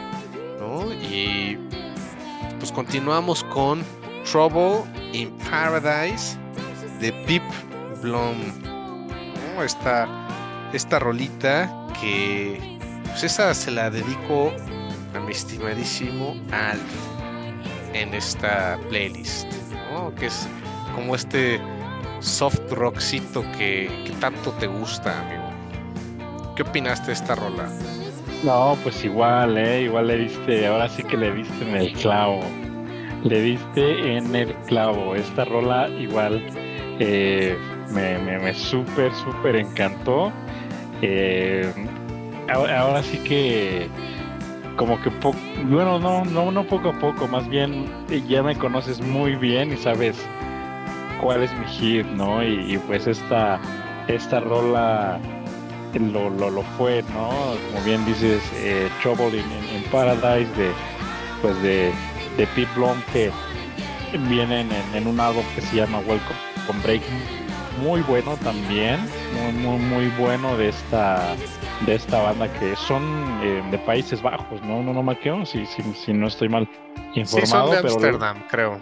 [0.59, 0.93] ¿no?
[0.93, 1.59] Y
[2.59, 3.85] pues continuamos con
[4.25, 6.37] Trouble in Paradise
[7.01, 7.43] de Pip
[8.03, 8.37] Blom.
[9.65, 10.09] Esta,
[10.73, 14.53] esta rolita que pues esa se la dedico
[15.15, 16.81] a mi estimadísimo Alf
[17.93, 19.53] en esta playlist,
[20.19, 20.49] que es
[20.95, 21.61] como este
[22.21, 26.55] soft rockcito que, que tanto te gusta, amigo.
[26.57, 27.69] ¿Qué opinaste de esta rola?
[28.43, 29.83] No, pues igual, ¿eh?
[29.83, 32.41] Igual le diste, ahora sí que le diste en el clavo
[33.25, 35.15] le diste en el clavo.
[35.15, 36.43] Esta rola igual
[36.99, 37.57] eh,
[37.93, 40.33] me, me, súper, súper encantó.
[41.03, 41.73] Eh,
[42.49, 43.89] ahora, sí que
[44.77, 47.87] como que poco, bueno, no, no, no poco a poco, más bien
[48.29, 50.17] ya me conoces muy bien y sabes
[51.21, 52.43] cuál es mi hit, ¿no?
[52.43, 53.61] Y, pues esta,
[54.09, 55.19] esta rola
[55.95, 57.29] lo, lo, lo fue, ¿no?
[57.73, 60.73] Como bien dices, eh, Trouble in, Paradise de,
[61.43, 61.93] pues de,
[62.41, 63.31] de Pete Blom que
[64.31, 67.21] vienen en, un álbum que se llama Welcome Breaking.
[67.83, 68.99] Muy bueno también,
[69.35, 71.37] muy, muy, muy bueno de esta
[71.85, 73.03] de esta banda que son
[73.43, 74.83] eh, de Países Bajos, ¿no?
[74.83, 76.69] No, no maqueo, si, si, si no estoy mal
[77.15, 77.47] informado.
[77.47, 78.79] Sí, son de Amsterdam, creo.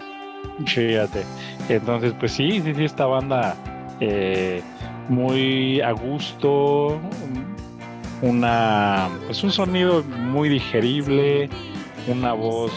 [0.64, 1.24] Fíjate.
[1.68, 3.56] Entonces, pues sí, sí, sí, esta banda
[4.00, 4.62] eh,
[5.08, 7.00] muy a gusto,
[8.22, 11.48] una, pues un sonido muy digerible,
[12.08, 12.72] una voz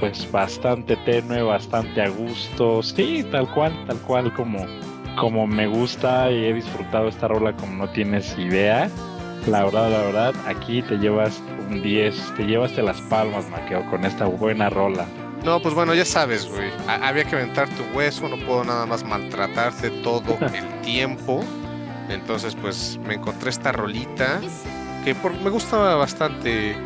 [0.00, 4.64] pues bastante tenue, bastante a gusto, sí, tal cual, tal cual como,
[5.16, 8.90] como me gusta y he disfrutado esta rola como no tienes idea.
[9.46, 13.88] La verdad, la verdad, aquí te llevas un 10, te llevas de las palmas, Maqueo,
[13.90, 15.06] con esta buena rola.
[15.44, 16.70] No, pues bueno, ya sabes, güey.
[16.88, 21.42] Había que aventar tu hueso, no puedo nada más maltratarte todo el tiempo.
[22.08, 24.40] Entonces, pues me encontré esta rolita
[25.04, 26.76] que por, me gusta bastante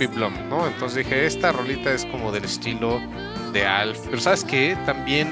[0.00, 0.66] Piplum, ¿no?
[0.66, 3.02] Entonces dije, esta rolita es como del estilo
[3.52, 3.98] de Alf.
[4.06, 4.74] Pero ¿sabes qué?
[4.86, 5.28] También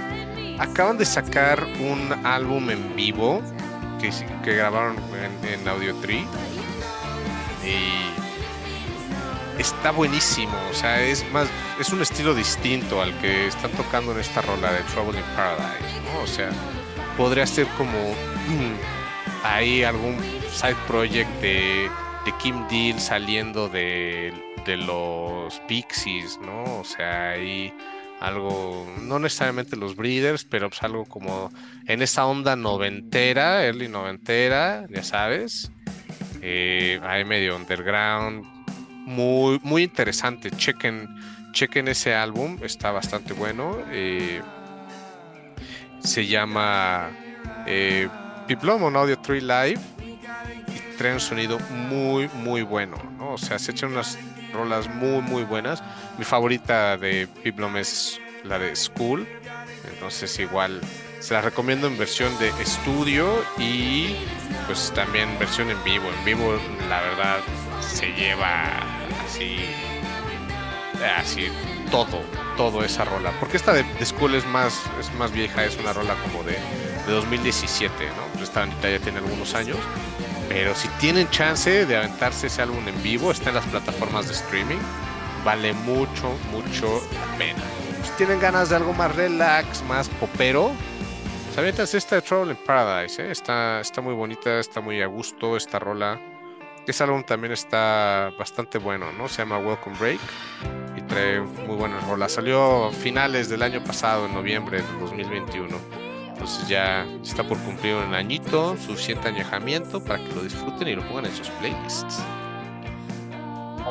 [0.59, 3.41] acaban de sacar un álbum en vivo
[3.99, 4.11] que,
[4.45, 4.97] grabaron
[5.43, 6.27] en, Audio Tree.
[7.64, 8.11] Y
[9.59, 10.53] está buenísimo.
[10.71, 11.49] O sea, es más,
[11.81, 16.03] es un estilo distinto al que están tocando en esta rola de Trouble in Paradise,
[16.12, 16.21] ¿no?
[16.21, 16.51] O sea,
[17.16, 17.97] podría ser como
[19.45, 20.19] ahí algún
[20.53, 21.91] side project de,
[22.27, 26.81] de Kim Deal saliendo de, de los Pixies, ¿no?
[26.81, 27.73] O sea, ahí
[28.21, 31.51] algo, no necesariamente los Breeders, pero pues algo como
[31.87, 35.73] en esa onda noventera, early noventera, ya sabes.
[36.43, 38.45] Eh, ahí medio underground,
[39.07, 40.51] muy, muy interesante.
[40.51, 41.09] Chequen,
[41.53, 43.79] chequen ese álbum, está bastante bueno.
[43.91, 44.43] Eh,
[46.01, 47.09] se llama
[47.66, 48.07] eh,
[48.47, 49.81] Piplom Audio 3 Live
[50.75, 52.97] y trae un sonido muy, muy bueno.
[53.16, 53.33] ¿no?
[53.33, 54.19] O sea, se echan unas
[54.53, 55.82] rolas muy, muy buenas.
[56.18, 59.26] Mi favorita de Piplom es la de School.
[59.92, 60.80] Entonces, igual
[61.20, 64.16] se la recomiendo en versión de estudio y
[64.66, 66.05] pues también versión en vivo.
[66.18, 67.38] En vivo, la verdad,
[67.80, 68.64] se lleva
[69.24, 69.59] así,
[71.16, 71.49] así
[71.90, 72.22] todo,
[72.57, 73.32] todo esa rola.
[73.40, 76.53] Porque esta de, School es más, es más vieja, es una rola como de,
[77.07, 78.22] de 2017, ¿no?
[78.34, 79.78] Pues esta ya tiene algunos años.
[80.49, 84.34] Pero si tienen chance de aventarse ese álbum en vivo, está en las plataformas de
[84.34, 84.78] streaming.
[85.44, 87.62] Vale mucho, mucho la pena.
[88.03, 90.72] Si tienen ganas de algo más relax, más popero,
[91.55, 93.22] se avientas esta de Trouble in Paradise.
[93.22, 93.30] ¿eh?
[93.30, 96.20] Está, está muy bonita, está muy a gusto esta rola.
[96.86, 99.28] Ese álbum también está bastante bueno, ¿no?
[99.28, 100.20] Se llama Welcome Break
[100.96, 102.32] y trae muy buenas rolas.
[102.32, 106.08] Salió a finales del año pasado, en noviembre del 2021.
[106.49, 111.07] Entonces ya está por cumplir un añito, suficiente añejamiento para que lo disfruten y lo
[111.07, 112.22] pongan en sus playlists.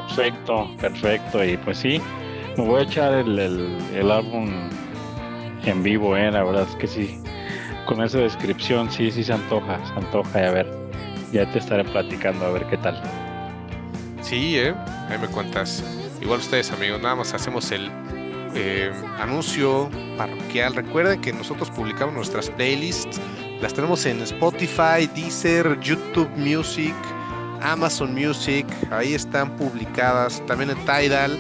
[0.07, 1.45] Perfecto, perfecto.
[1.45, 2.01] Y pues sí,
[2.57, 4.49] me voy a echar el, el, álbum
[5.65, 6.31] en vivo, ¿eh?
[6.31, 7.21] La verdad es que sí.
[7.85, 10.41] Con esa descripción sí, sí se antoja, se antoja.
[10.41, 10.73] Y a ver,
[11.31, 12.99] ya te estaré platicando a ver qué tal.
[14.23, 14.73] Sí, ¿eh?
[15.09, 15.83] ahí me cuentas.
[16.23, 17.91] Igual ustedes amigos, nada más hacemos el
[18.59, 20.73] eh, anuncio parroquial.
[20.75, 23.21] Recuerden que nosotros publicamos nuestras playlists.
[23.61, 26.95] Las tenemos en Spotify, Deezer, YouTube Music,
[27.61, 28.65] Amazon Music.
[28.91, 30.43] Ahí están publicadas.
[30.47, 31.37] También en Tidal.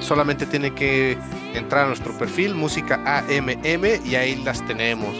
[0.00, 1.16] Solamente tiene que
[1.54, 5.14] entrar a nuestro perfil, música AMM, y ahí las tenemos.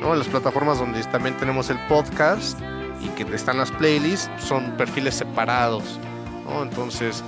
[0.00, 0.14] ¿no?
[0.14, 2.60] Las plataformas donde también tenemos el podcast
[3.00, 5.98] y que están las playlists son perfiles separados.
[6.62, 7.24] Entonces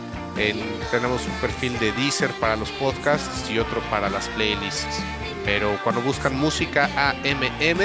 [0.91, 5.03] tenemos un perfil de Deezer para los podcasts y otro para las playlists.
[5.45, 7.79] Pero cuando buscan música AMM,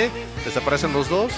[0.46, 1.32] les aparecen los dos.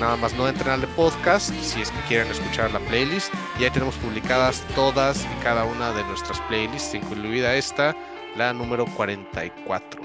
[0.00, 3.32] Nada más no entren al de podcast si es que quieren escuchar la playlist.
[3.58, 7.96] Y ahí tenemos publicadas todas y cada una de nuestras playlists, incluida esta,
[8.36, 10.02] la número 44.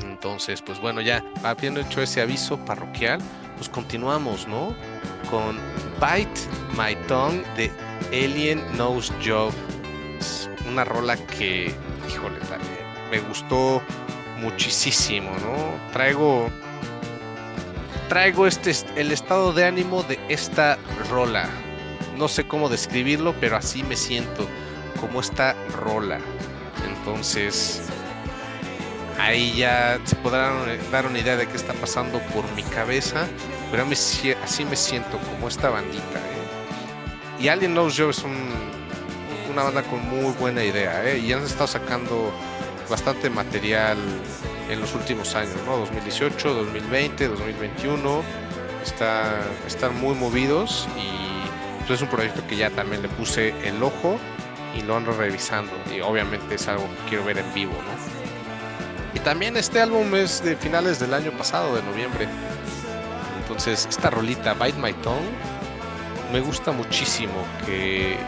[0.00, 3.20] Entonces, pues bueno, ya habiendo hecho ese aviso parroquial,
[3.56, 4.74] pues continuamos, ¿no?
[5.30, 5.58] Con
[6.00, 6.40] Bite
[6.76, 7.70] My Tongue de
[8.08, 9.52] Alien Knows Job.
[10.68, 11.74] Una rola que,
[12.08, 12.38] híjole,
[13.10, 13.82] me gustó
[14.38, 15.92] muchísimo, ¿no?
[15.92, 16.50] Traigo
[18.08, 20.78] traigo este el estado de ánimo de esta
[21.10, 21.48] rola.
[22.16, 24.46] No sé cómo describirlo, pero así me siento
[25.00, 26.18] como esta rola.
[26.88, 27.82] Entonces,
[29.18, 30.52] ahí ya se podrán
[30.90, 33.26] dar una idea de qué está pasando por mi cabeza,
[33.70, 33.84] pero
[34.42, 36.18] así me siento como esta bandita.
[36.18, 37.40] ¿eh?
[37.40, 38.22] Y Alien Knows Joe es
[39.50, 41.18] una banda con muy buena idea ¿eh?
[41.18, 42.32] y han estado sacando
[42.88, 43.98] bastante material
[44.70, 45.76] en los últimos años, ¿no?
[45.78, 48.22] 2018, 2020, 2021.
[48.84, 53.82] está, están muy movidos y pues, es un proyecto que ya también le puse el
[53.82, 54.18] ojo
[54.76, 58.15] y lo ando revisando y obviamente es algo que quiero ver en vivo, ¿no?
[59.16, 62.28] Y también este álbum es de finales del año pasado, de noviembre.
[63.40, 65.30] Entonces, esta rolita, Bite My Tongue,
[66.34, 67.32] me gusta muchísimo
[67.64, 68.18] que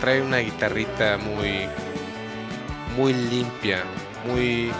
[0.00, 1.68] trae una guitarrita muy
[2.96, 3.82] muy limpia,
[4.26, 4.72] muy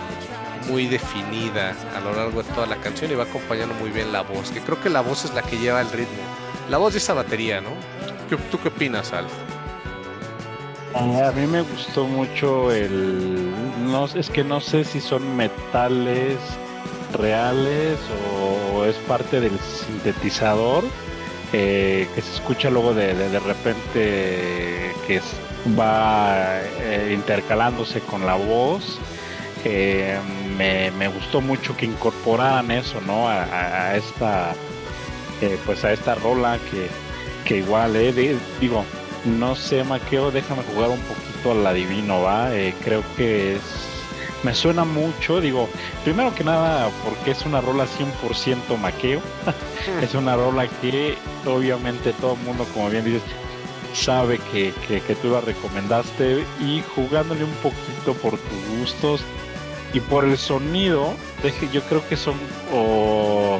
[0.67, 4.21] muy definida a lo largo de toda la canción y va acompañando muy bien la
[4.21, 6.23] voz, que creo que la voz es la que lleva el ritmo.
[6.71, 7.69] La voz de esa batería, ¿no?
[8.49, 9.31] ¿Tú qué opinas, Alf?
[10.93, 13.51] A mí me gustó mucho el
[13.91, 16.37] no es que no sé si son metales
[17.13, 17.97] reales
[18.73, 20.83] o es parte del sintetizador
[21.53, 25.21] eh, que se escucha luego de, de, repente que
[25.77, 28.99] va eh, intercalándose con la voz.
[29.65, 30.17] Eh,
[30.57, 33.27] me, gustó mucho que incorporaran eso, ¿no?
[33.27, 34.53] A, esta,
[35.65, 36.87] pues a esta rola que,
[37.45, 37.93] que igual,
[38.59, 38.85] digo,
[39.25, 42.49] no sé, Maqueo, déjame jugar un poquito al adivino, ¿va?
[42.83, 43.61] creo que es
[44.43, 45.69] me suena mucho, digo,
[46.03, 49.21] primero que nada porque es una rola 100% maqueo,
[50.01, 51.15] es una rola que
[51.45, 53.21] obviamente todo el mundo, como bien dices,
[53.93, 59.21] sabe que, que, tú la recomendaste y jugándole un poquito por tus gustos
[59.93, 61.13] y por el sonido,
[61.71, 62.35] yo creo que son
[62.73, 63.59] o,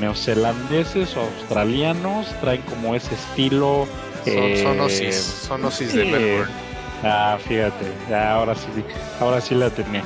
[0.00, 3.86] neozelandeses o australianos, traen como ese estilo.
[4.34, 6.52] Son, eh, sonosis, sonosis de Melbourne.
[7.02, 8.66] Ah, fíjate, ahora sí,
[9.20, 10.02] ahora sí la tenía.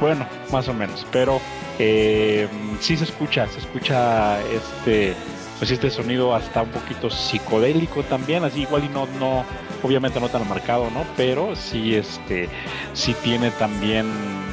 [0.00, 1.40] Bueno, más o menos, pero
[1.78, 2.48] eh,
[2.80, 5.14] sí se escucha, se escucha este,
[5.58, 9.44] pues este sonido hasta un poquito psicodélico también, así igual y no, no,
[9.82, 11.04] obviamente no tan marcado, ¿no?
[11.16, 12.48] Pero sí, este,
[12.92, 14.06] sí tiene también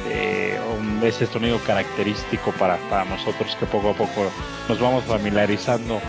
[0.08, 0.58] eh,
[1.02, 4.30] ese sonido característico para, para nosotros que poco a poco
[4.68, 6.00] nos vamos familiarizando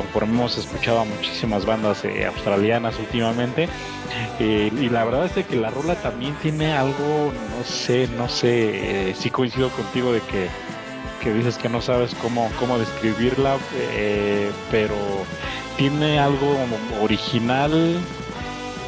[0.00, 3.68] conforme hemos escuchado a muchísimas bandas eh, australianas últimamente.
[4.38, 9.10] Eh, y la verdad es que la rola también tiene algo, no sé, no sé,
[9.10, 10.48] eh, sí coincido contigo de que,
[11.22, 13.58] que, dices que no sabes cómo, cómo describirla,
[14.70, 14.96] pero
[15.76, 16.56] tiene algo
[17.02, 18.00] original,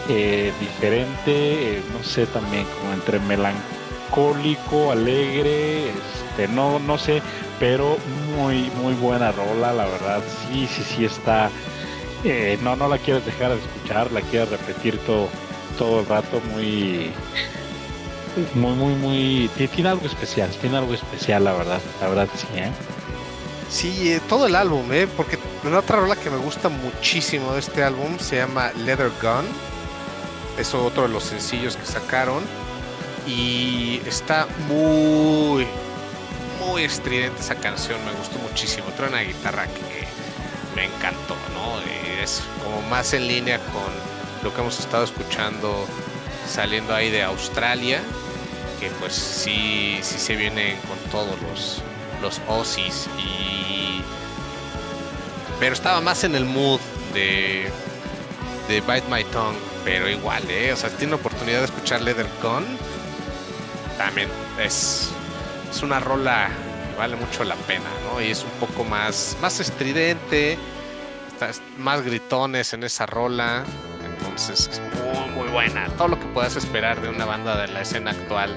[0.08, 5.92] diferente, no sé, también como entre melancólico, alegre,
[6.32, 7.22] este, no, no sé,
[7.60, 7.98] pero
[8.36, 10.22] muy, muy buena rola, la verdad.
[10.48, 11.50] Sí, sí, sí está.
[12.24, 15.28] Eh, no, no la quieres dejar de escuchar, la quieres repetir todo,
[15.78, 17.10] todo el rato, muy,
[18.54, 19.50] muy, muy, muy.
[19.74, 22.70] Tiene algo especial, tiene algo especial, la verdad, la verdad sí, ¿eh?
[23.68, 25.08] Sí, eh, todo el álbum, ¿eh?
[25.16, 29.46] Porque una otra rola que me gusta muchísimo de este álbum se llama Leather Gun.
[30.58, 32.42] Es otro de los sencillos que sacaron.
[33.26, 35.66] Y está muy,
[36.66, 38.86] muy estridente esa canción, me gustó muchísimo.
[38.96, 40.06] Trae una guitarra que
[40.74, 41.80] me encantó, ¿no?
[42.22, 43.92] Es como más en línea con
[44.42, 45.86] lo que hemos estado escuchando
[46.48, 48.00] saliendo ahí de Australia,
[48.80, 51.82] que pues sí, sí se vienen con todos los,
[52.20, 54.02] los Aussies y...
[55.60, 56.80] Pero estaba más en el mood
[57.14, 57.70] de,
[58.68, 60.72] de Bite My Tongue, pero igual, ¿eh?
[60.72, 62.66] O sea, tiene oportunidad de escuchar Leather Gun,
[63.96, 64.28] también
[64.60, 65.10] es
[65.72, 66.50] es una rola
[66.90, 68.20] que vale mucho la pena, ¿no?
[68.20, 70.58] Y es un poco más, más estridente,
[71.78, 73.64] más gritones en esa rola,
[74.04, 75.86] entonces es muy, muy buena.
[75.96, 78.56] Todo lo que puedas esperar de una banda de la escena actual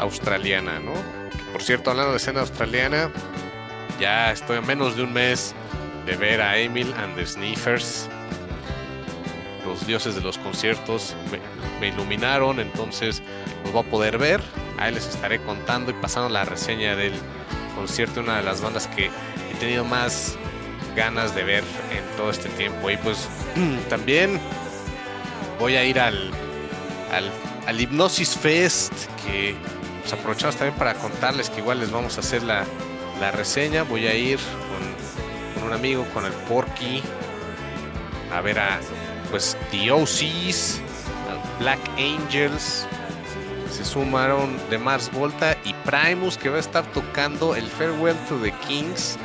[0.00, 0.94] australiana, ¿no?
[1.52, 3.10] por cierto, hablando de escena australiana,
[3.98, 5.54] ya estoy a menos de un mes
[6.04, 8.08] de ver a Emil and the Sniffers.
[9.64, 11.40] Los dioses de los conciertos me,
[11.80, 13.22] me iluminaron, entonces
[13.64, 14.42] los voy a poder ver.
[14.78, 17.14] Ahí les estaré contando y pasando la reseña del
[17.74, 20.36] concierto, una de las bandas que he tenido más
[20.94, 22.90] ganas de ver en todo este tiempo.
[22.90, 23.28] Y pues
[23.88, 24.40] también
[25.58, 26.30] voy a ir al,
[27.12, 27.30] al,
[27.66, 28.92] al Hipnosis Fest,
[29.24, 29.54] que
[30.00, 32.64] pues, aprovechamos también para contarles que igual les vamos a hacer la,
[33.20, 33.82] la reseña.
[33.82, 34.38] Voy a ir
[35.54, 37.02] con, un amigo, con el Porky,
[38.32, 38.78] a ver a
[39.30, 40.80] pues The OCs,
[41.58, 42.86] Black Angels,
[43.70, 48.36] se sumaron de Mars Volta y Primus que va a estar tocando el Farewell to
[48.38, 49.18] the Kings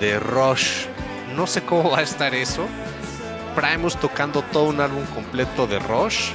[0.00, 0.86] de Rush.
[1.34, 2.66] No sé cómo va a estar eso.
[3.54, 6.30] Primus tocando todo un álbum completo de Rush.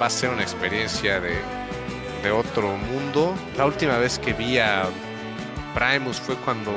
[0.00, 1.36] Va a ser una experiencia de,
[2.22, 3.34] de otro mundo.
[3.56, 4.84] La última vez que vi a
[5.74, 6.72] Primus fue cuando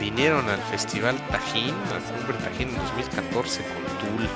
[0.00, 4.28] vinieron al Festival Tajín, al Cumbre Tajín en 2014 con Tool.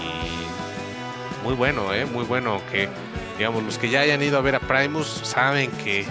[0.00, 2.06] Y muy bueno, ¿eh?
[2.06, 2.88] muy bueno que
[3.36, 6.06] digamos, los que ya hayan ido a ver a Primus saben que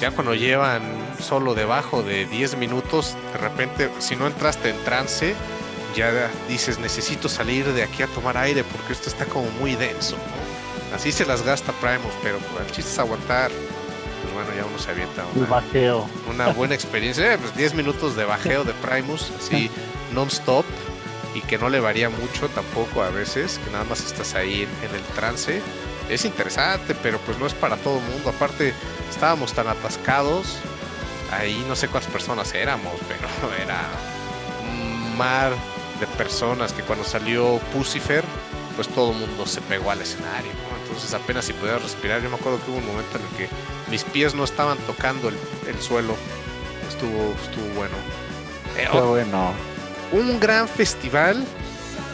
[0.00, 0.82] ya cuando llevan
[1.20, 5.34] solo debajo de 10 minutos, de repente, si no entraste en trance,
[5.94, 10.16] ya dices, necesito salir de aquí a tomar aire porque esto está como muy denso.
[10.94, 13.50] Así se las gasta Primus, pero el chiste es aguantar.
[13.50, 16.08] Pues bueno, ya uno se avienta una, bajeo.
[16.28, 17.38] una buena experiencia.
[17.38, 19.70] Pues 10 minutos de bajeo de Primus, así
[20.12, 20.64] non-stop
[21.34, 24.94] y que no le varía mucho tampoco a veces, que nada más estás ahí en,
[24.94, 25.60] el trance.
[26.08, 28.30] Es interesante, pero pues no es para todo mundo.
[28.30, 28.72] Aparte,
[29.10, 30.58] estábamos tan atascados,
[31.32, 33.28] ahí no sé cuántas personas éramos, pero
[33.60, 33.82] era
[34.62, 35.52] un mar
[35.98, 38.24] de personas que cuando salió Pucifer,
[38.76, 40.50] pues todo el mundo se pegó al escenario,
[40.82, 43.48] Entonces apenas si podía respirar, yo me acuerdo que hubo un momento en el que
[43.90, 46.16] mis pies no estaban tocando el, suelo.
[46.88, 47.94] Estuvo, estuvo bueno.
[48.76, 49.73] Eh, bueno
[50.12, 51.44] un gran festival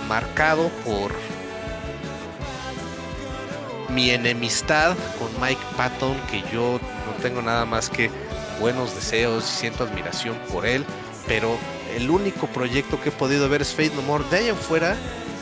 [0.09, 1.13] marcado por
[3.91, 8.11] mi enemistad con Mike Patton, que yo no tengo nada más que
[8.61, 10.85] buenos deseos y siento admiración por él,
[11.27, 11.59] pero
[11.97, 14.25] el único proyecto que he podido ver es Fate No More.
[14.31, 14.97] De ahí en fuera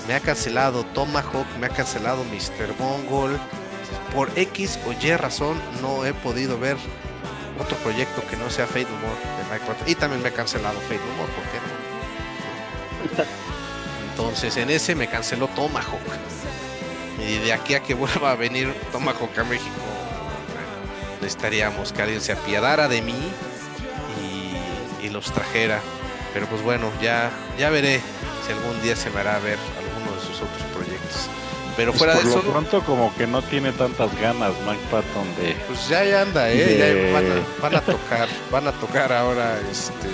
[0.06, 2.74] me ha cancelado Tomahawk, me ha cancelado Mr.
[2.78, 3.38] Mongol.
[4.14, 6.76] Por X o Y razón no he podido ver
[7.60, 9.88] otro proyecto que no sea Fate No More de Mike Patton.
[9.88, 11.67] Y también me ha cancelado Fate No More, ¿por qué no?
[14.18, 16.00] Entonces en ese me canceló Tomahawk.
[17.24, 19.70] Y de aquí a que vuelva a venir Tomahawk a México,
[21.20, 23.14] necesitaríamos que alguien se apiadara de mí
[25.02, 25.80] y, los trajera.
[26.34, 28.00] Pero pues bueno, ya, ya veré
[28.44, 31.28] si algún día se me hará ver alguno de sus otros proyectos.
[31.76, 32.42] Pero pues fuera de eso.
[32.42, 35.54] pronto como que no tiene tantas ganas Mike Patton de.
[35.66, 37.12] Pues ya, ya anda, eh.
[37.62, 40.08] van, a, tocar, van a tocar ahora este.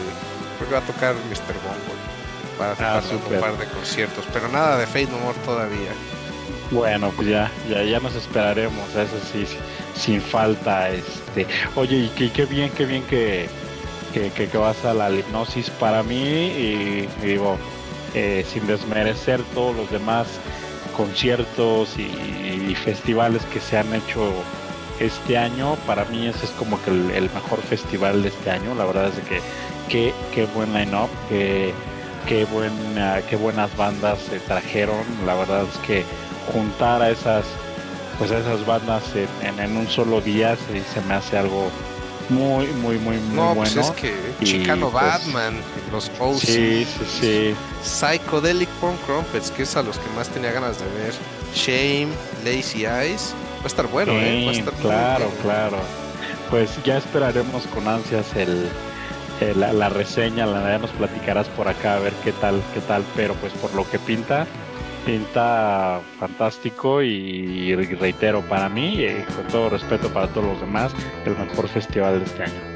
[0.59, 1.55] Creo que va a tocar Mr.
[1.65, 2.14] Bongo
[2.59, 5.93] para ah, un par de conciertos, pero nada de Fate No More todavía.
[6.71, 9.47] Bueno, pues ya, ya, ya nos esperaremos, eso sí,
[9.95, 10.91] sin falta.
[10.91, 11.47] Este,
[11.77, 13.49] oye, y qué, qué bien, qué bien que,
[14.13, 17.59] que, que, vas a la hipnosis para mí y, digo,
[18.15, 20.27] eh, sin desmerecer todos los demás
[20.97, 24.33] conciertos y, festivales que se han hecho
[24.99, 28.85] este año, para mí ese es como que el, mejor festival de este año, la
[28.85, 29.41] verdad es que
[29.89, 31.73] qué, qué buen line-up, que
[32.27, 35.05] qué, buena, qué buenas bandas se trajeron.
[35.27, 36.05] La verdad es que
[36.53, 37.45] juntar a esas,
[38.19, 39.03] pues a esas bandas
[39.43, 41.71] en, un solo día se, me hace algo
[42.29, 43.91] muy, muy, muy, muy no, pues bueno.
[43.91, 45.57] es que Chicano pues, Batman,
[45.93, 47.55] los Oceans, sí, sí, sí.
[47.83, 51.15] Psychedelic Punk Crumpets, que es a los que más tenía ganas de ver.
[51.55, 52.09] Shame,
[52.45, 53.35] Lazy Eyes.
[53.61, 54.45] Va a estar bueno, ¿eh?
[54.47, 55.79] Va a estar claro, claro.
[56.51, 58.69] Pues ya esperaremos con ansias el,
[59.41, 63.05] eh, la, reseña, la ya nos platicarás por acá a ver qué tal, qué tal,
[63.17, 64.47] pero pues por lo que pinta,
[65.05, 70.93] pinta fantástico y, reitero, para mí, eh, con todo respeto para todos los demás,
[71.25, 72.75] el mejor festival de este año.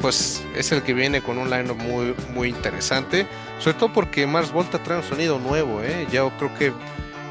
[0.00, 3.26] Pues es el que viene con un line muy, muy interesante,
[3.58, 6.06] sobre todo porque Mars Volta trae un sonido nuevo, ¿eh?
[6.10, 6.72] ya creo que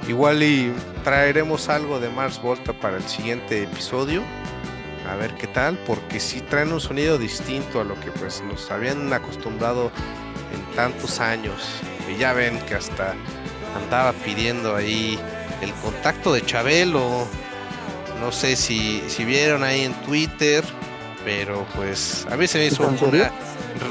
[0.08, 0.72] igual y
[1.04, 4.22] traeremos algo de Mars Volta para el siguiente episodio
[5.08, 8.70] a ver qué tal, porque si traen un sonido distinto a lo que pues nos
[8.72, 9.92] habían acostumbrado
[10.54, 11.62] en tantos años.
[12.06, 13.16] Que ya ven que hasta
[13.76, 15.20] andaba pidiendo ahí
[15.62, 17.28] el contacto de Chabelo.
[18.20, 20.64] No sé si, si vieron ahí en Twitter,
[21.24, 23.32] pero pues a mí se me hizo una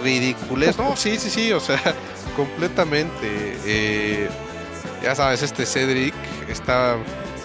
[0.02, 0.76] ridiculez.
[0.76, 1.80] No, sí, sí, sí, o sea,
[2.36, 3.56] completamente.
[3.64, 4.28] Eh,
[5.02, 6.14] ya sabes, este Cedric
[6.48, 6.98] estaba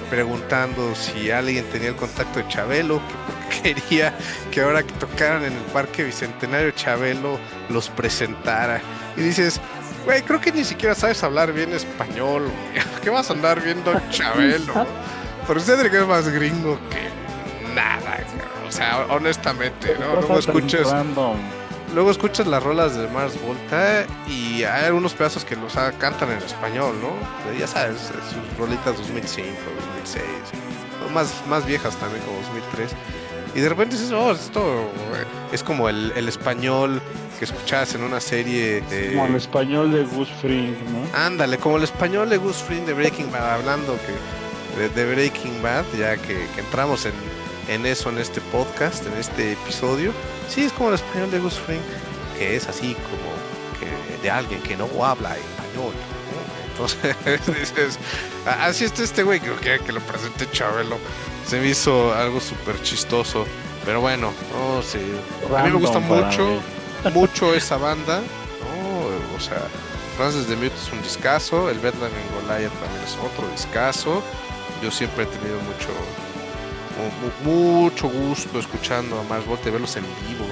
[0.10, 4.14] preguntando si alguien tenía el contacto de Chabelo, que quería
[4.52, 7.40] que ahora que tocaran en el Parque Bicentenario Chabelo
[7.70, 8.82] los presentara.
[9.18, 9.60] Y dices,
[10.06, 12.50] güey, creo que ni siquiera sabes hablar bien español,
[13.04, 14.86] ¿qué vas a andar viendo Chabelo?
[15.48, 18.20] Pero Cedric es más gringo que nada,
[18.68, 20.16] o sea, honestamente, ¿no?
[20.16, 20.88] Luego escuchas,
[21.94, 26.38] luego escuchas las rolas de Mars Volta y hay algunos pedazos que los cantan en
[26.38, 27.12] español, ¿no?
[27.58, 29.50] Ya sabes, sus rolitas 2005,
[30.06, 30.24] 2006,
[31.14, 32.92] más, más viejas también, como 2003.
[33.56, 34.90] Y de repente dices, oh, esto
[35.52, 37.02] es como el, el español
[37.38, 39.14] que escuchabas en una serie de...
[39.14, 41.18] Como el español de Gus Fring, ¿no?
[41.18, 44.14] Ándale, como el español de Gus Fring de Breaking Bad, hablando que
[44.90, 47.14] de, Breaking Bad, ya que, entramos en,
[47.68, 50.12] en, eso en este podcast, en este episodio.
[50.50, 51.82] Sí, es como el español de Gus Fring,
[52.38, 55.94] que es así como que de alguien que no habla español.
[56.72, 57.16] Entonces
[57.60, 58.00] dices,
[58.46, 60.98] así está este güey, que, que lo presente Chabelo
[61.46, 63.46] se me hizo algo súper chistoso.
[63.86, 65.00] Pero bueno, no sé.
[65.56, 66.62] a mí me gusta mucho,
[67.14, 68.22] mucho esa banda.
[69.36, 69.68] o sea,
[70.16, 74.24] Francis de Mute es un discazo, el Bedlam en Goliath también es otro discazo.
[74.82, 75.90] Yo siempre he tenido mucho
[77.44, 80.46] mucho gusto escuchando a Mars Volta, verlos en vivo.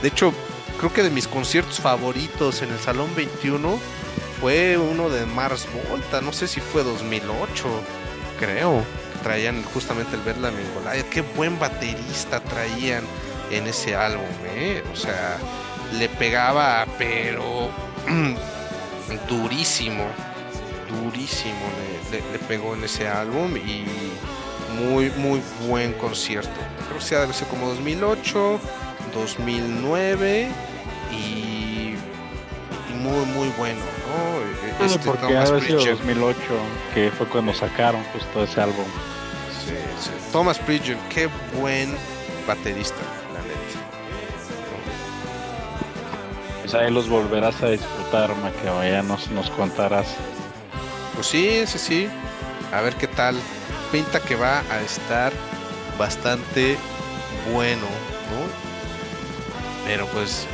[0.00, 0.32] De hecho,
[0.78, 3.78] creo que de mis conciertos favoritos en el Salón 21
[4.40, 7.68] fue uno de Mars Volta, no sé si fue 2008,
[8.38, 8.84] creo.
[9.22, 11.02] Traían justamente el Verla Mingolaya.
[11.10, 13.04] Qué buen baterista traían
[13.50, 14.82] en ese álbum, ¿eh?
[14.92, 15.38] O sea,
[15.98, 17.70] le pegaba, pero
[19.28, 20.06] durísimo,
[20.88, 21.60] durísimo
[22.10, 23.84] le, pegó en ese álbum y
[24.78, 26.50] muy, muy buen concierto.
[26.86, 28.60] Creo que sea debe ser como 2008,
[29.14, 30.48] 2009
[31.12, 31.94] y,
[32.94, 34.84] muy, muy bueno, ¿no?
[34.84, 36.38] Este, porque ha sido 2008,
[36.94, 38.86] que fue cuando sacaron justo ese álbum.
[39.66, 40.10] Sí, sí.
[40.32, 41.94] Thomas Bridger, qué buen
[42.46, 43.00] baterista.
[46.74, 50.06] ahí los volverás a disfrutar, Maqueo, ya nos, nos contarás.
[51.14, 52.08] Pues sí, sí, sí.
[52.72, 53.36] A ver qué tal.
[53.90, 55.32] Pinta que va a estar
[55.98, 56.76] bastante
[57.52, 59.86] bueno, ¿no?
[59.86, 60.46] Pero pues,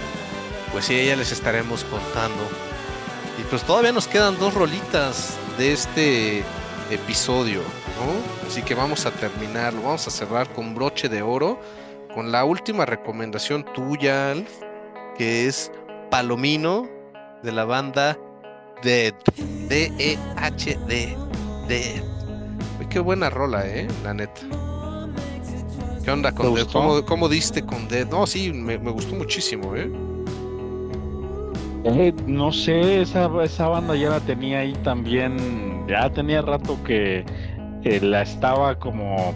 [0.73, 2.49] pues sí, ya les estaremos contando.
[3.39, 6.43] Y pues todavía nos quedan dos rolitas de este
[6.91, 7.63] episodio,
[7.99, 8.47] ¿no?
[8.47, 11.61] Así que vamos a terminarlo, vamos a cerrar con broche de oro,
[12.15, 14.51] con la última recomendación tuya, Alf,
[15.17, 15.71] que es
[16.11, 16.89] Palomino
[17.43, 18.19] de la banda
[18.83, 19.15] Dead.
[19.69, 21.17] D-E-H-D.
[21.69, 22.03] Dead.
[22.89, 24.41] qué buena rola, eh, la neta.
[26.05, 26.67] ¿Qué onda con Dead?
[27.05, 28.09] ¿Cómo, diste con Dead?
[28.09, 29.91] No, sí, me, gustó muchísimo, eh.
[31.85, 32.15] eh.
[32.27, 35.87] no sé, esa, esa banda ya la tenía ahí también.
[35.89, 37.25] Ya tenía rato que
[37.85, 39.35] la estaba como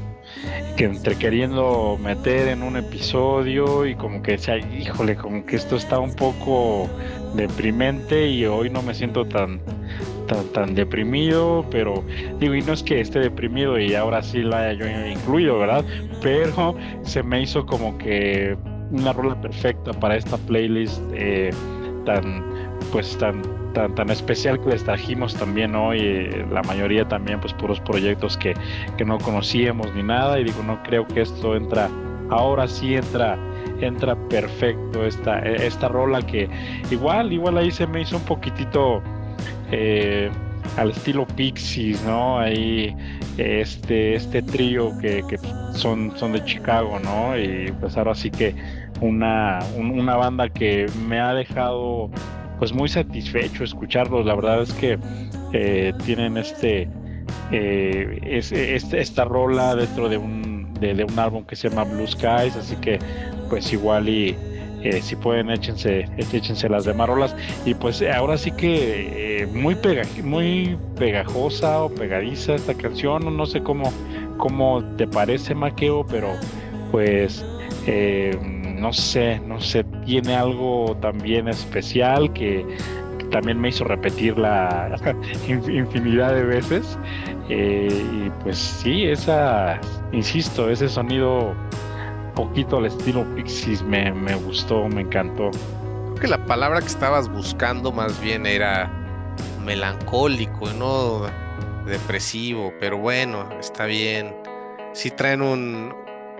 [0.76, 5.76] que entre queriendo meter en un episodio y como que decía, híjole, como que esto
[5.76, 6.88] está un poco
[7.34, 9.60] deprimente y hoy no me siento tan,
[10.26, 12.02] tan, tan deprimido, pero
[12.38, 15.84] digo, y no es que esté deprimido y ahora sí la haya yo incluido, ¿verdad?
[16.22, 18.56] Pero se me hizo como que
[18.90, 21.50] una rola perfecta para esta playlist eh,
[22.04, 22.42] tan,
[22.90, 27.52] pues tan tan, tan especial que les trajimos también hoy, eh, la mayoría también pues
[27.54, 28.54] puros proyectos que,
[28.96, 31.88] que no conocíamos ni nada y digo, no creo que esto entra,
[32.30, 33.38] ahora sí entra
[33.80, 36.48] entra perfecto esta, esta rola que
[36.90, 39.02] igual, igual ahí se me hizo un poquitito
[39.70, 40.30] eh,
[40.76, 42.38] al estilo Pixies, ¿no?
[42.38, 42.94] Ahí
[43.38, 45.38] este, este trío que, que,
[45.72, 47.36] son, son de Chicago, ¿no?
[47.36, 48.54] Y pues ahora sí que
[49.00, 52.10] una, una banda que me ha dejado
[52.62, 54.24] pues muy satisfecho escucharlos.
[54.24, 54.96] La verdad es que
[55.52, 56.88] eh, tienen este,
[57.50, 62.54] eh, este, esta rola dentro de un, de, un álbum que se llama Blue Skies,
[62.54, 63.00] así que
[63.50, 64.36] pues igual y
[64.84, 67.34] eh, si pueden échense, échense las demás rolas
[67.66, 73.60] y pues ahora sí que muy, pega, muy pegajosa o pegadiza esta canción, no sé
[73.60, 73.92] cómo,
[74.38, 76.28] cómo te parece Maqueo, pero
[76.92, 77.44] pues
[78.82, 82.66] no sé, no sé, tiene algo también especial que,
[83.30, 84.94] también me hizo repetirla
[85.48, 86.98] infinidad de veces.
[87.48, 89.80] Eh, y pues sí, esa,
[90.12, 91.54] insisto, ese sonido
[92.34, 95.50] poquito al estilo Pixies me, me gustó, me encantó.
[95.50, 98.90] Creo que la palabra que estabas buscando más bien era
[99.64, 101.22] melancólico, no
[101.86, 104.34] depresivo, pero bueno, está bien.
[104.92, 105.94] Sí traen un,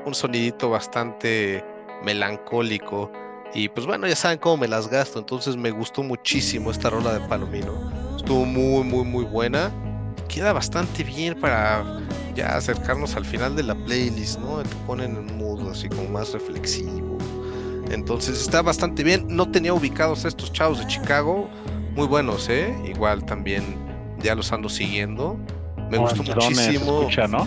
[0.05, 1.65] un sonidito bastante
[2.05, 3.11] melancólico.
[3.55, 5.19] Y pues bueno, ya saben cómo me las gasto.
[5.19, 7.73] Entonces me gustó muchísimo esta rola de Palomino.
[8.17, 9.71] Estuvo muy, muy, muy buena.
[10.29, 12.01] Queda bastante bien para
[12.35, 14.63] ya acercarnos al final de la playlist, ¿no?
[14.63, 17.19] Te ponen en mood así como más reflexivo.
[17.91, 19.27] Entonces está bastante bien.
[19.29, 21.51] No tenía ubicados a estos chavos de Chicago.
[21.95, 22.75] Muy buenos, ¿eh?
[22.87, 23.63] Igual también
[24.23, 25.39] ya los ando siguiendo.
[25.91, 27.07] Me gustó muchísimo.
[27.29, 27.47] ¿no?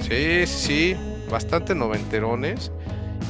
[0.00, 0.96] Sí, sí,
[1.28, 2.70] bastante noventerones.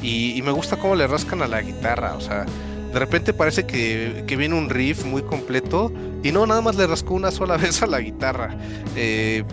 [0.01, 4.23] Y, me gusta cómo le rascan a la guitarra, o sea, de repente parece que,
[4.37, 5.91] viene un riff muy completo
[6.23, 8.55] y no, nada más le rascó una sola vez a la guitarra,
[8.95, 9.43] eh,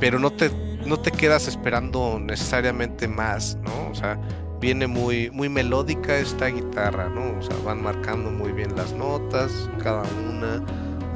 [0.00, 0.50] pero no te,
[0.86, 3.90] no te quedas esperando necesariamente más, ¿no?
[3.90, 4.18] O sea,
[4.60, 7.38] viene muy, muy melódica esta guitarra, ¿no?
[7.38, 10.62] O sea, van marcando muy bien las notas, cada una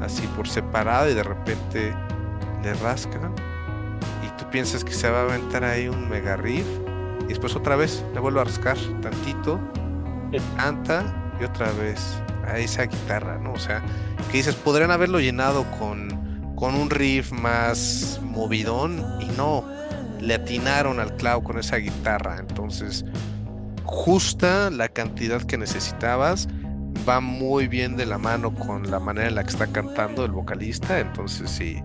[0.01, 1.93] así por separado y de repente
[2.63, 3.33] le rascan
[4.25, 6.67] y tú piensas que se va a aventar ahí un mega riff
[7.27, 9.59] y después otra vez le vuelvo a rascar tantito,
[10.55, 11.99] canta y otra vez
[12.45, 13.53] a esa guitarra, ¿no?
[13.53, 13.83] O sea,
[14.31, 19.63] que dices, podrían haberlo llenado con, con un riff más movidón y no,
[20.19, 23.05] le atinaron al clavo con esa guitarra, entonces
[23.83, 26.47] justa la cantidad que necesitabas,
[27.07, 30.31] va muy bien de la mano con la manera en la que está cantando el
[30.31, 31.81] vocalista, entonces sí.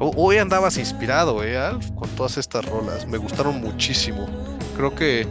[0.00, 1.90] Hoy andabas inspirado, ¿eh, Alf?
[1.96, 3.04] Con todas estas rolas.
[3.08, 4.28] Me gustaron muchísimo
[4.78, 5.26] creo que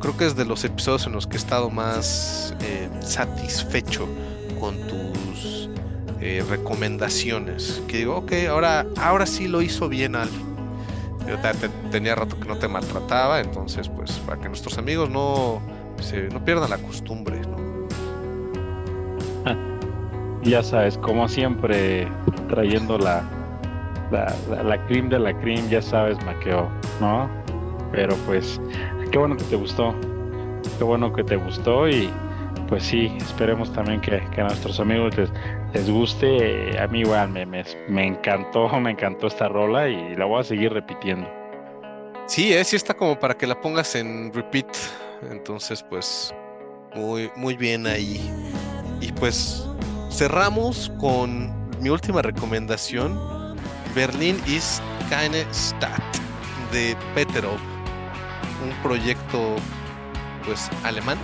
[0.00, 4.06] creo que es de los episodios en los que he estado más eh, satisfecho
[4.60, 5.68] con tus
[6.20, 7.82] eh, recomendaciones.
[7.88, 10.28] Que digo, ok, ahora, ahora sí lo hizo bien Al.
[11.90, 15.60] Tenía rato que no te maltrataba, entonces pues para que nuestros amigos no,
[16.32, 17.40] no pierdan la costumbre,
[20.42, 22.06] Ya sabes, como siempre,
[22.50, 23.24] trayendo la,
[24.10, 26.68] la, la, cream de la cream, ya sabes, Maqueo,
[27.00, 27.43] ¿no?
[27.94, 28.60] Pero pues,
[29.10, 29.94] qué bueno que te gustó,
[30.78, 32.10] qué bueno que te gustó y
[32.68, 36.78] pues sí, esperemos también que, a nuestros amigos les, guste.
[36.78, 40.44] A mí igual me, me, me, encantó, me encantó esta rola y la voy a
[40.44, 41.28] seguir repitiendo.
[42.26, 44.66] Sí, eh, sí está como para que la pongas en repeat.
[45.30, 46.34] Entonces, pues,
[46.94, 48.20] muy, muy bien ahí.
[49.00, 49.68] Y pues
[50.10, 53.18] cerramos con mi última recomendación.
[53.94, 54.80] Berlin is
[55.10, 56.02] keine Stadt
[56.72, 57.73] de Peterov.
[58.62, 59.56] Un proyecto
[60.44, 61.18] pues alemán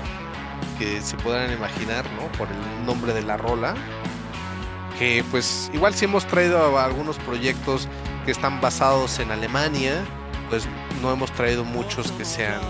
[0.78, 2.30] que se podrán imaginar, ¿no?
[2.38, 3.74] Por el nombre de la rola.
[4.98, 7.88] Que pues igual si hemos traído algunos proyectos
[8.24, 10.04] que están basados en Alemania,
[10.48, 10.66] pues
[11.00, 12.60] no hemos traído muchos que sean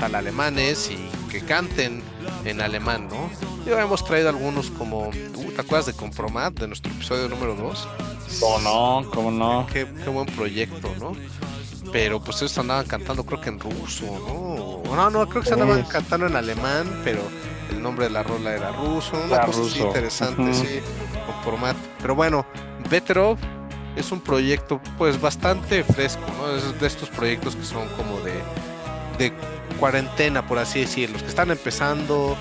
[0.00, 2.02] tal alemanes y que canten
[2.44, 3.30] en alemán, ¿no?
[3.66, 7.88] Ya hemos traído algunos como, uh, ¿te acuerdas de Compromat, de nuestro episodio número 2?
[8.40, 9.10] ¿Cómo no?
[9.10, 9.66] ¿Cómo no?
[9.70, 11.12] Qué, buen proyecto, ¿no?
[11.92, 14.94] Pero pues ellos andaban cantando creo que en ruso, ¿no?
[14.94, 17.20] No, no, creo que se andaban cantando en alemán, pero
[17.70, 20.80] el nombre de la rola era ruso, una cosa interesante, sí,
[21.26, 21.76] Compromat.
[22.00, 22.44] Pero bueno,
[22.90, 23.36] Better
[23.96, 26.56] es un proyecto pues bastante fresco, ¿no?
[26.56, 28.34] Es de estos proyectos que son como de,
[29.18, 29.32] de
[29.78, 32.36] cuarentena, por así decirlo, los que están empezando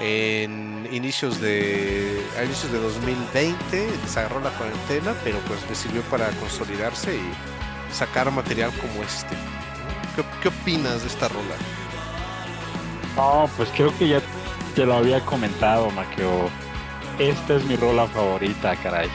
[0.00, 6.02] en inicios de a inicios de 2020 les agarró la cuarentena, pero pues les sirvió
[6.02, 7.32] para consolidarse y
[7.94, 9.34] sacar material como este.
[10.42, 11.56] ¿Qué, opinas de esta rola?
[13.16, 14.22] No, pues creo que ya
[14.74, 16.48] te lo había comentado, Maqueo.
[17.18, 19.08] Esta es mi rola favorita, caray.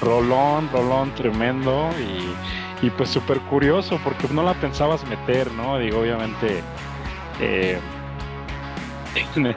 [0.00, 2.34] Rolón, rolón tremendo y
[2.82, 5.78] y pues súper curioso porque no la pensabas meter, ¿no?
[5.78, 6.62] Digo, obviamente,
[7.40, 7.78] eh,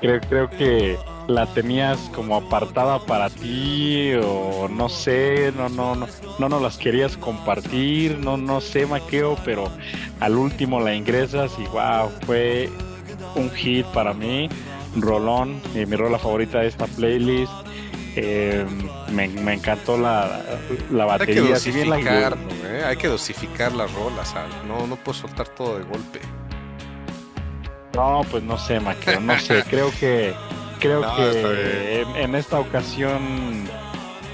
[0.00, 0.98] creo, creo que
[1.34, 6.06] la tenías como apartada para ti o no sé, no, no, no,
[6.38, 9.70] no nos las querías compartir, no, no sé, Maqueo, pero
[10.20, 12.68] al último la ingresas y wow, fue
[13.36, 14.48] un hit para mí,
[14.96, 17.52] rolón, y mi rola favorita de esta playlist
[18.16, 18.66] eh,
[19.12, 19.24] me,
[19.54, 20.42] encantó la,
[20.90, 21.42] la batería.
[21.42, 22.82] Hay que dosificar, ¿eh?
[22.84, 24.34] hay que dosificar las rolas,
[24.66, 26.20] no, no puedo soltar todo de golpe.
[27.94, 30.34] No, pues no sé, Maqueo, no sé, creo que
[30.80, 33.68] creo que en, esta ocasión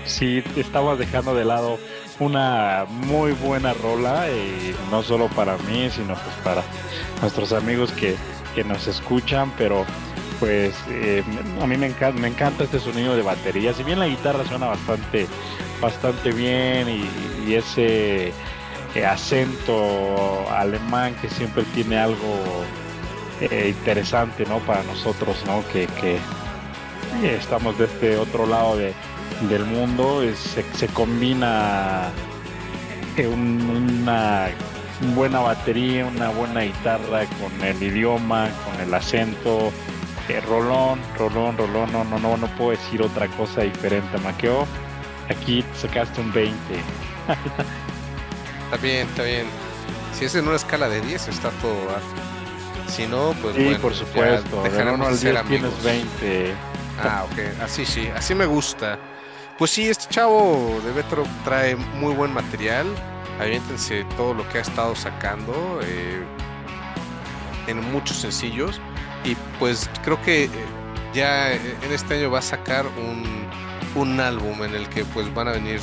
[0.05, 1.79] sí estabas dejando de lado
[2.19, 6.63] una muy buena rola y no solo para mí, sino pues para
[7.21, 8.17] nuestros amigos que,
[8.55, 9.85] que nos escuchan, pero
[10.41, 11.23] pues eh,
[11.61, 13.73] a mí me encanta, me encanta este sonido de batería.
[13.75, 15.27] Si bien la guitarra suena bastante,
[15.81, 18.33] bastante bien y, ese
[18.97, 22.65] eh, acento alemán que siempre tiene algo
[23.41, 24.59] eh, interesante, ¿no?
[24.61, 25.63] Para nosotros, ¿no?
[25.73, 25.89] Que,
[27.23, 32.11] estamos de este otro lado del mundo, se, combina
[33.33, 34.49] una
[35.15, 39.73] buena batería, una buena guitarra con el idioma, con el acento,
[40.47, 44.67] Rolón, Rolón, Rolón, no, no, no, no puedo decir otra cosa diferente, Maqueo.
[45.31, 46.57] Aquí sacaste un 20.
[48.65, 49.47] está bien, está bien.
[50.13, 51.77] Si es en una escala de 10, está todo
[52.89, 54.63] Si no, pues sí, por supuesto.
[54.63, 56.55] De 1 al 10 tienes 20.
[57.03, 57.63] Ah, ok.
[57.63, 58.99] Así sí, así me gusta.
[59.59, 62.87] Pues sí, este chavo de Betro trae muy buen material.
[63.41, 66.25] Aviéntense todo lo que ha estado sacando eh,
[67.67, 68.81] en muchos sencillos
[69.25, 70.51] y pues creo que eh,
[71.13, 75.53] ya en este año va a sacar un, álbum en el que pues van a
[75.53, 75.81] venir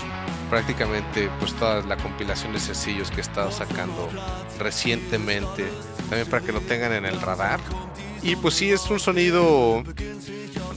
[0.53, 4.07] prácticamente pues toda la compilación de sencillos que he estado sacando
[4.59, 5.65] recientemente
[6.09, 7.59] también para que lo tengan en el radar
[8.21, 9.83] y pues sí es un sonido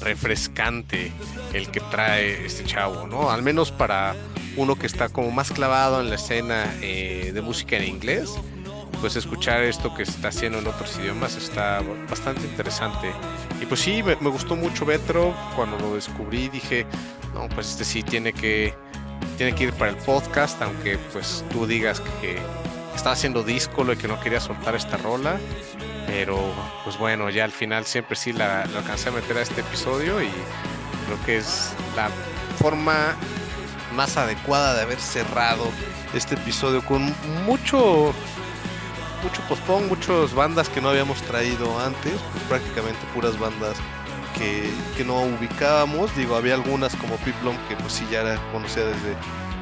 [0.00, 1.12] refrescante
[1.52, 4.16] el que trae este chavo no al menos para
[4.56, 8.32] uno que está como más clavado en la escena eh, de música en inglés
[9.02, 13.12] pues escuchar esto que se está haciendo en otros idiomas está bastante interesante.
[13.60, 15.34] Y pues sí, me, gustó mucho Betro.
[15.54, 16.86] Cuando lo descubrí dije,
[17.34, 18.74] no, pues este sí tiene que,
[19.36, 22.38] tiene que ir para el podcast, aunque pues tú digas que
[22.94, 25.38] estaba haciendo disco y que no quería soltar esta rola.
[26.06, 26.38] Pero
[26.84, 30.28] pues bueno, ya al final siempre sí la, alcancé a meter a este episodio y
[31.06, 32.08] creo que es la
[32.58, 33.16] forma
[33.94, 35.64] más adecuada de haber cerrado
[36.14, 37.14] este episodio con
[37.44, 38.12] mucho
[39.22, 43.76] mucho muchas bandas que no habíamos traído antes, pues prácticamente puras bandas
[44.38, 46.14] que, que, no ubicábamos.
[46.16, 49.16] Digo, había algunas como Piplom que pues sí ya era conocida desde,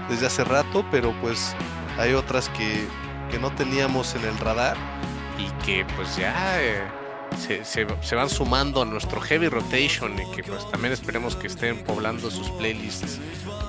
[0.08, 1.54] desde hace rato, pero pues
[1.98, 2.86] hay otras que,
[3.30, 4.76] que no teníamos en el radar
[5.38, 6.82] y que pues ya eh,
[7.36, 11.82] se, se, van sumando a nuestro heavy rotation y que pues también esperemos que estén
[11.84, 13.18] poblando sus playlists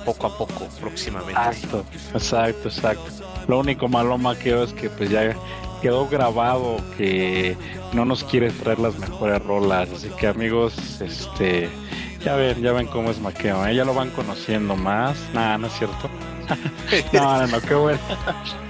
[0.04, 1.32] poco a poco próximamente.
[1.32, 1.84] Exacto,
[2.14, 3.10] exacto, exacto.
[3.48, 5.34] Lo único malo maqueo es que pues ya
[5.86, 7.56] quedó grabado que
[7.92, 11.68] no nos quiere traer las mejores rolas, así que amigos, este
[12.24, 13.72] ya ven, ya ven cómo es maqueo, ¿eh?
[13.72, 15.16] ya lo van conociendo más.
[15.32, 16.10] Nada, no es cierto.
[17.12, 18.00] no, no, no, qué buena,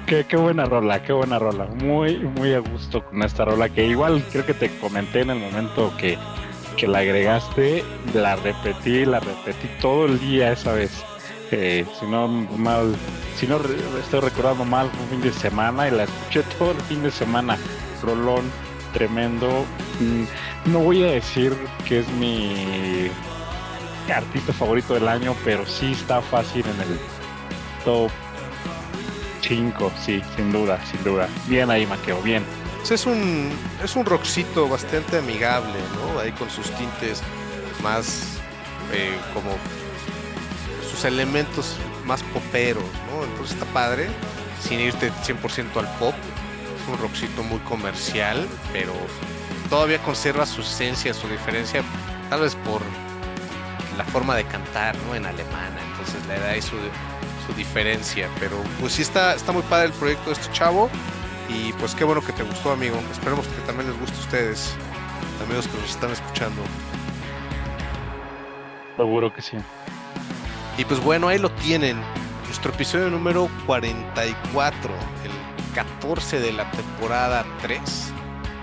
[0.05, 1.65] qué, qué, buena rola, qué buena rola.
[1.65, 5.39] Muy, muy a gusto con esta rola que igual creo que te comenté en el
[5.39, 6.19] momento que,
[6.77, 11.03] que la agregaste, la repetí, la repetí todo el día esa vez.
[11.53, 12.95] Eh, si no mal,
[13.37, 13.61] si no
[14.01, 17.57] estoy recordando mal, un fin de semana y la escuché todo el fin de semana.
[18.03, 18.51] Rolón,
[18.93, 19.65] tremendo.
[20.01, 23.09] Mm, no voy a decir que es mi
[24.13, 26.99] artista favorito del año, pero sí está fácil en el
[27.85, 28.11] top
[29.43, 31.29] 5, sí, sin duda, sin duda.
[31.47, 32.45] Bien ahí, Maqueo, bien.
[32.91, 33.51] Es un,
[33.83, 36.21] es un rockcito bastante amigable, ¿no?
[36.21, 37.21] Ahí con sus tintes
[37.83, 38.39] más
[38.93, 39.51] eh, como
[41.05, 43.25] elementos más poperos, ¿no?
[43.25, 44.09] Entonces está padre,
[44.61, 46.15] sin irte 100% al pop.
[46.81, 48.93] Es un rockcito muy comercial, pero
[49.69, 51.83] todavía conserva su esencia, su diferencia,
[52.31, 52.83] tal vez por
[53.97, 55.15] la forma de cantar, ¿no?
[55.15, 56.77] En alemana, entonces le da ahí su,
[57.47, 60.91] su diferencia, pero pues sí está, está muy padre el proyecto de este chavo
[61.49, 64.75] y pues qué bueno que te gustó amigo, esperemos que también les guste a ustedes,
[65.45, 66.63] amigos que nos están escuchando.
[68.97, 69.57] Seguro que sí.
[70.79, 71.99] Y pues bueno, ahí lo tienen,
[72.45, 77.81] nuestro episodio número 44, el 14 de la temporada 3.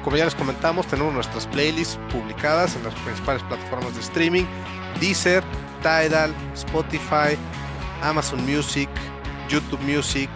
[0.03, 4.43] Como ya les comentamos, tenemos nuestras playlists publicadas en las principales plataformas de streaming,
[4.99, 5.43] Deezer,
[5.81, 7.35] Tidal, Spotify,
[8.03, 8.89] Amazon Music,
[9.49, 10.29] YouTube Music.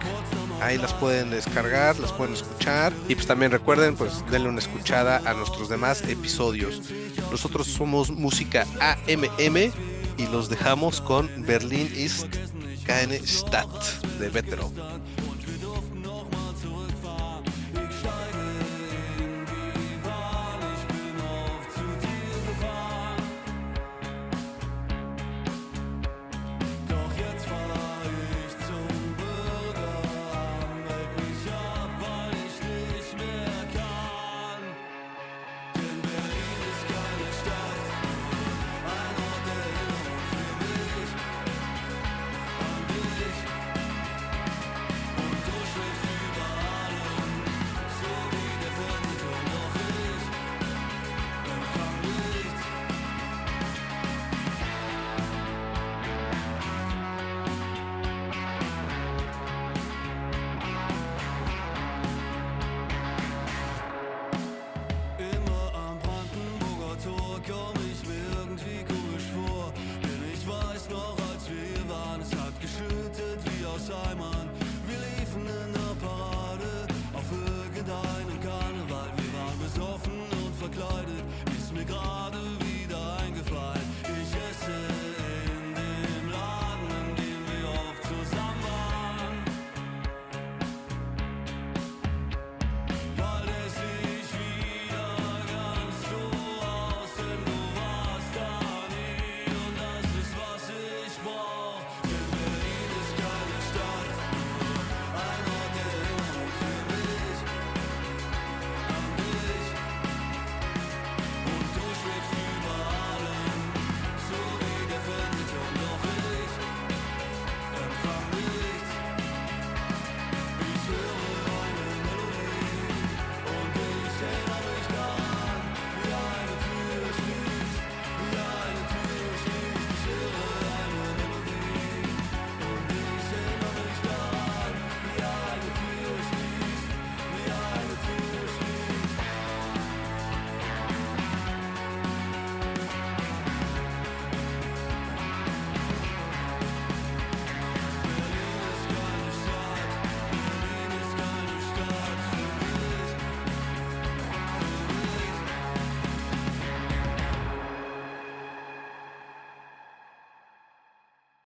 [0.60, 2.92] Ahí las pueden descargar, las pueden escuchar.
[3.08, 6.82] Y pues también recuerden, pues denle una escuchada a nuestros demás episodios.
[7.30, 9.72] Nosotros somos Música AMM
[10.18, 12.26] y los dejamos con Berlin East
[12.84, 14.70] KN Stadt de Vetero.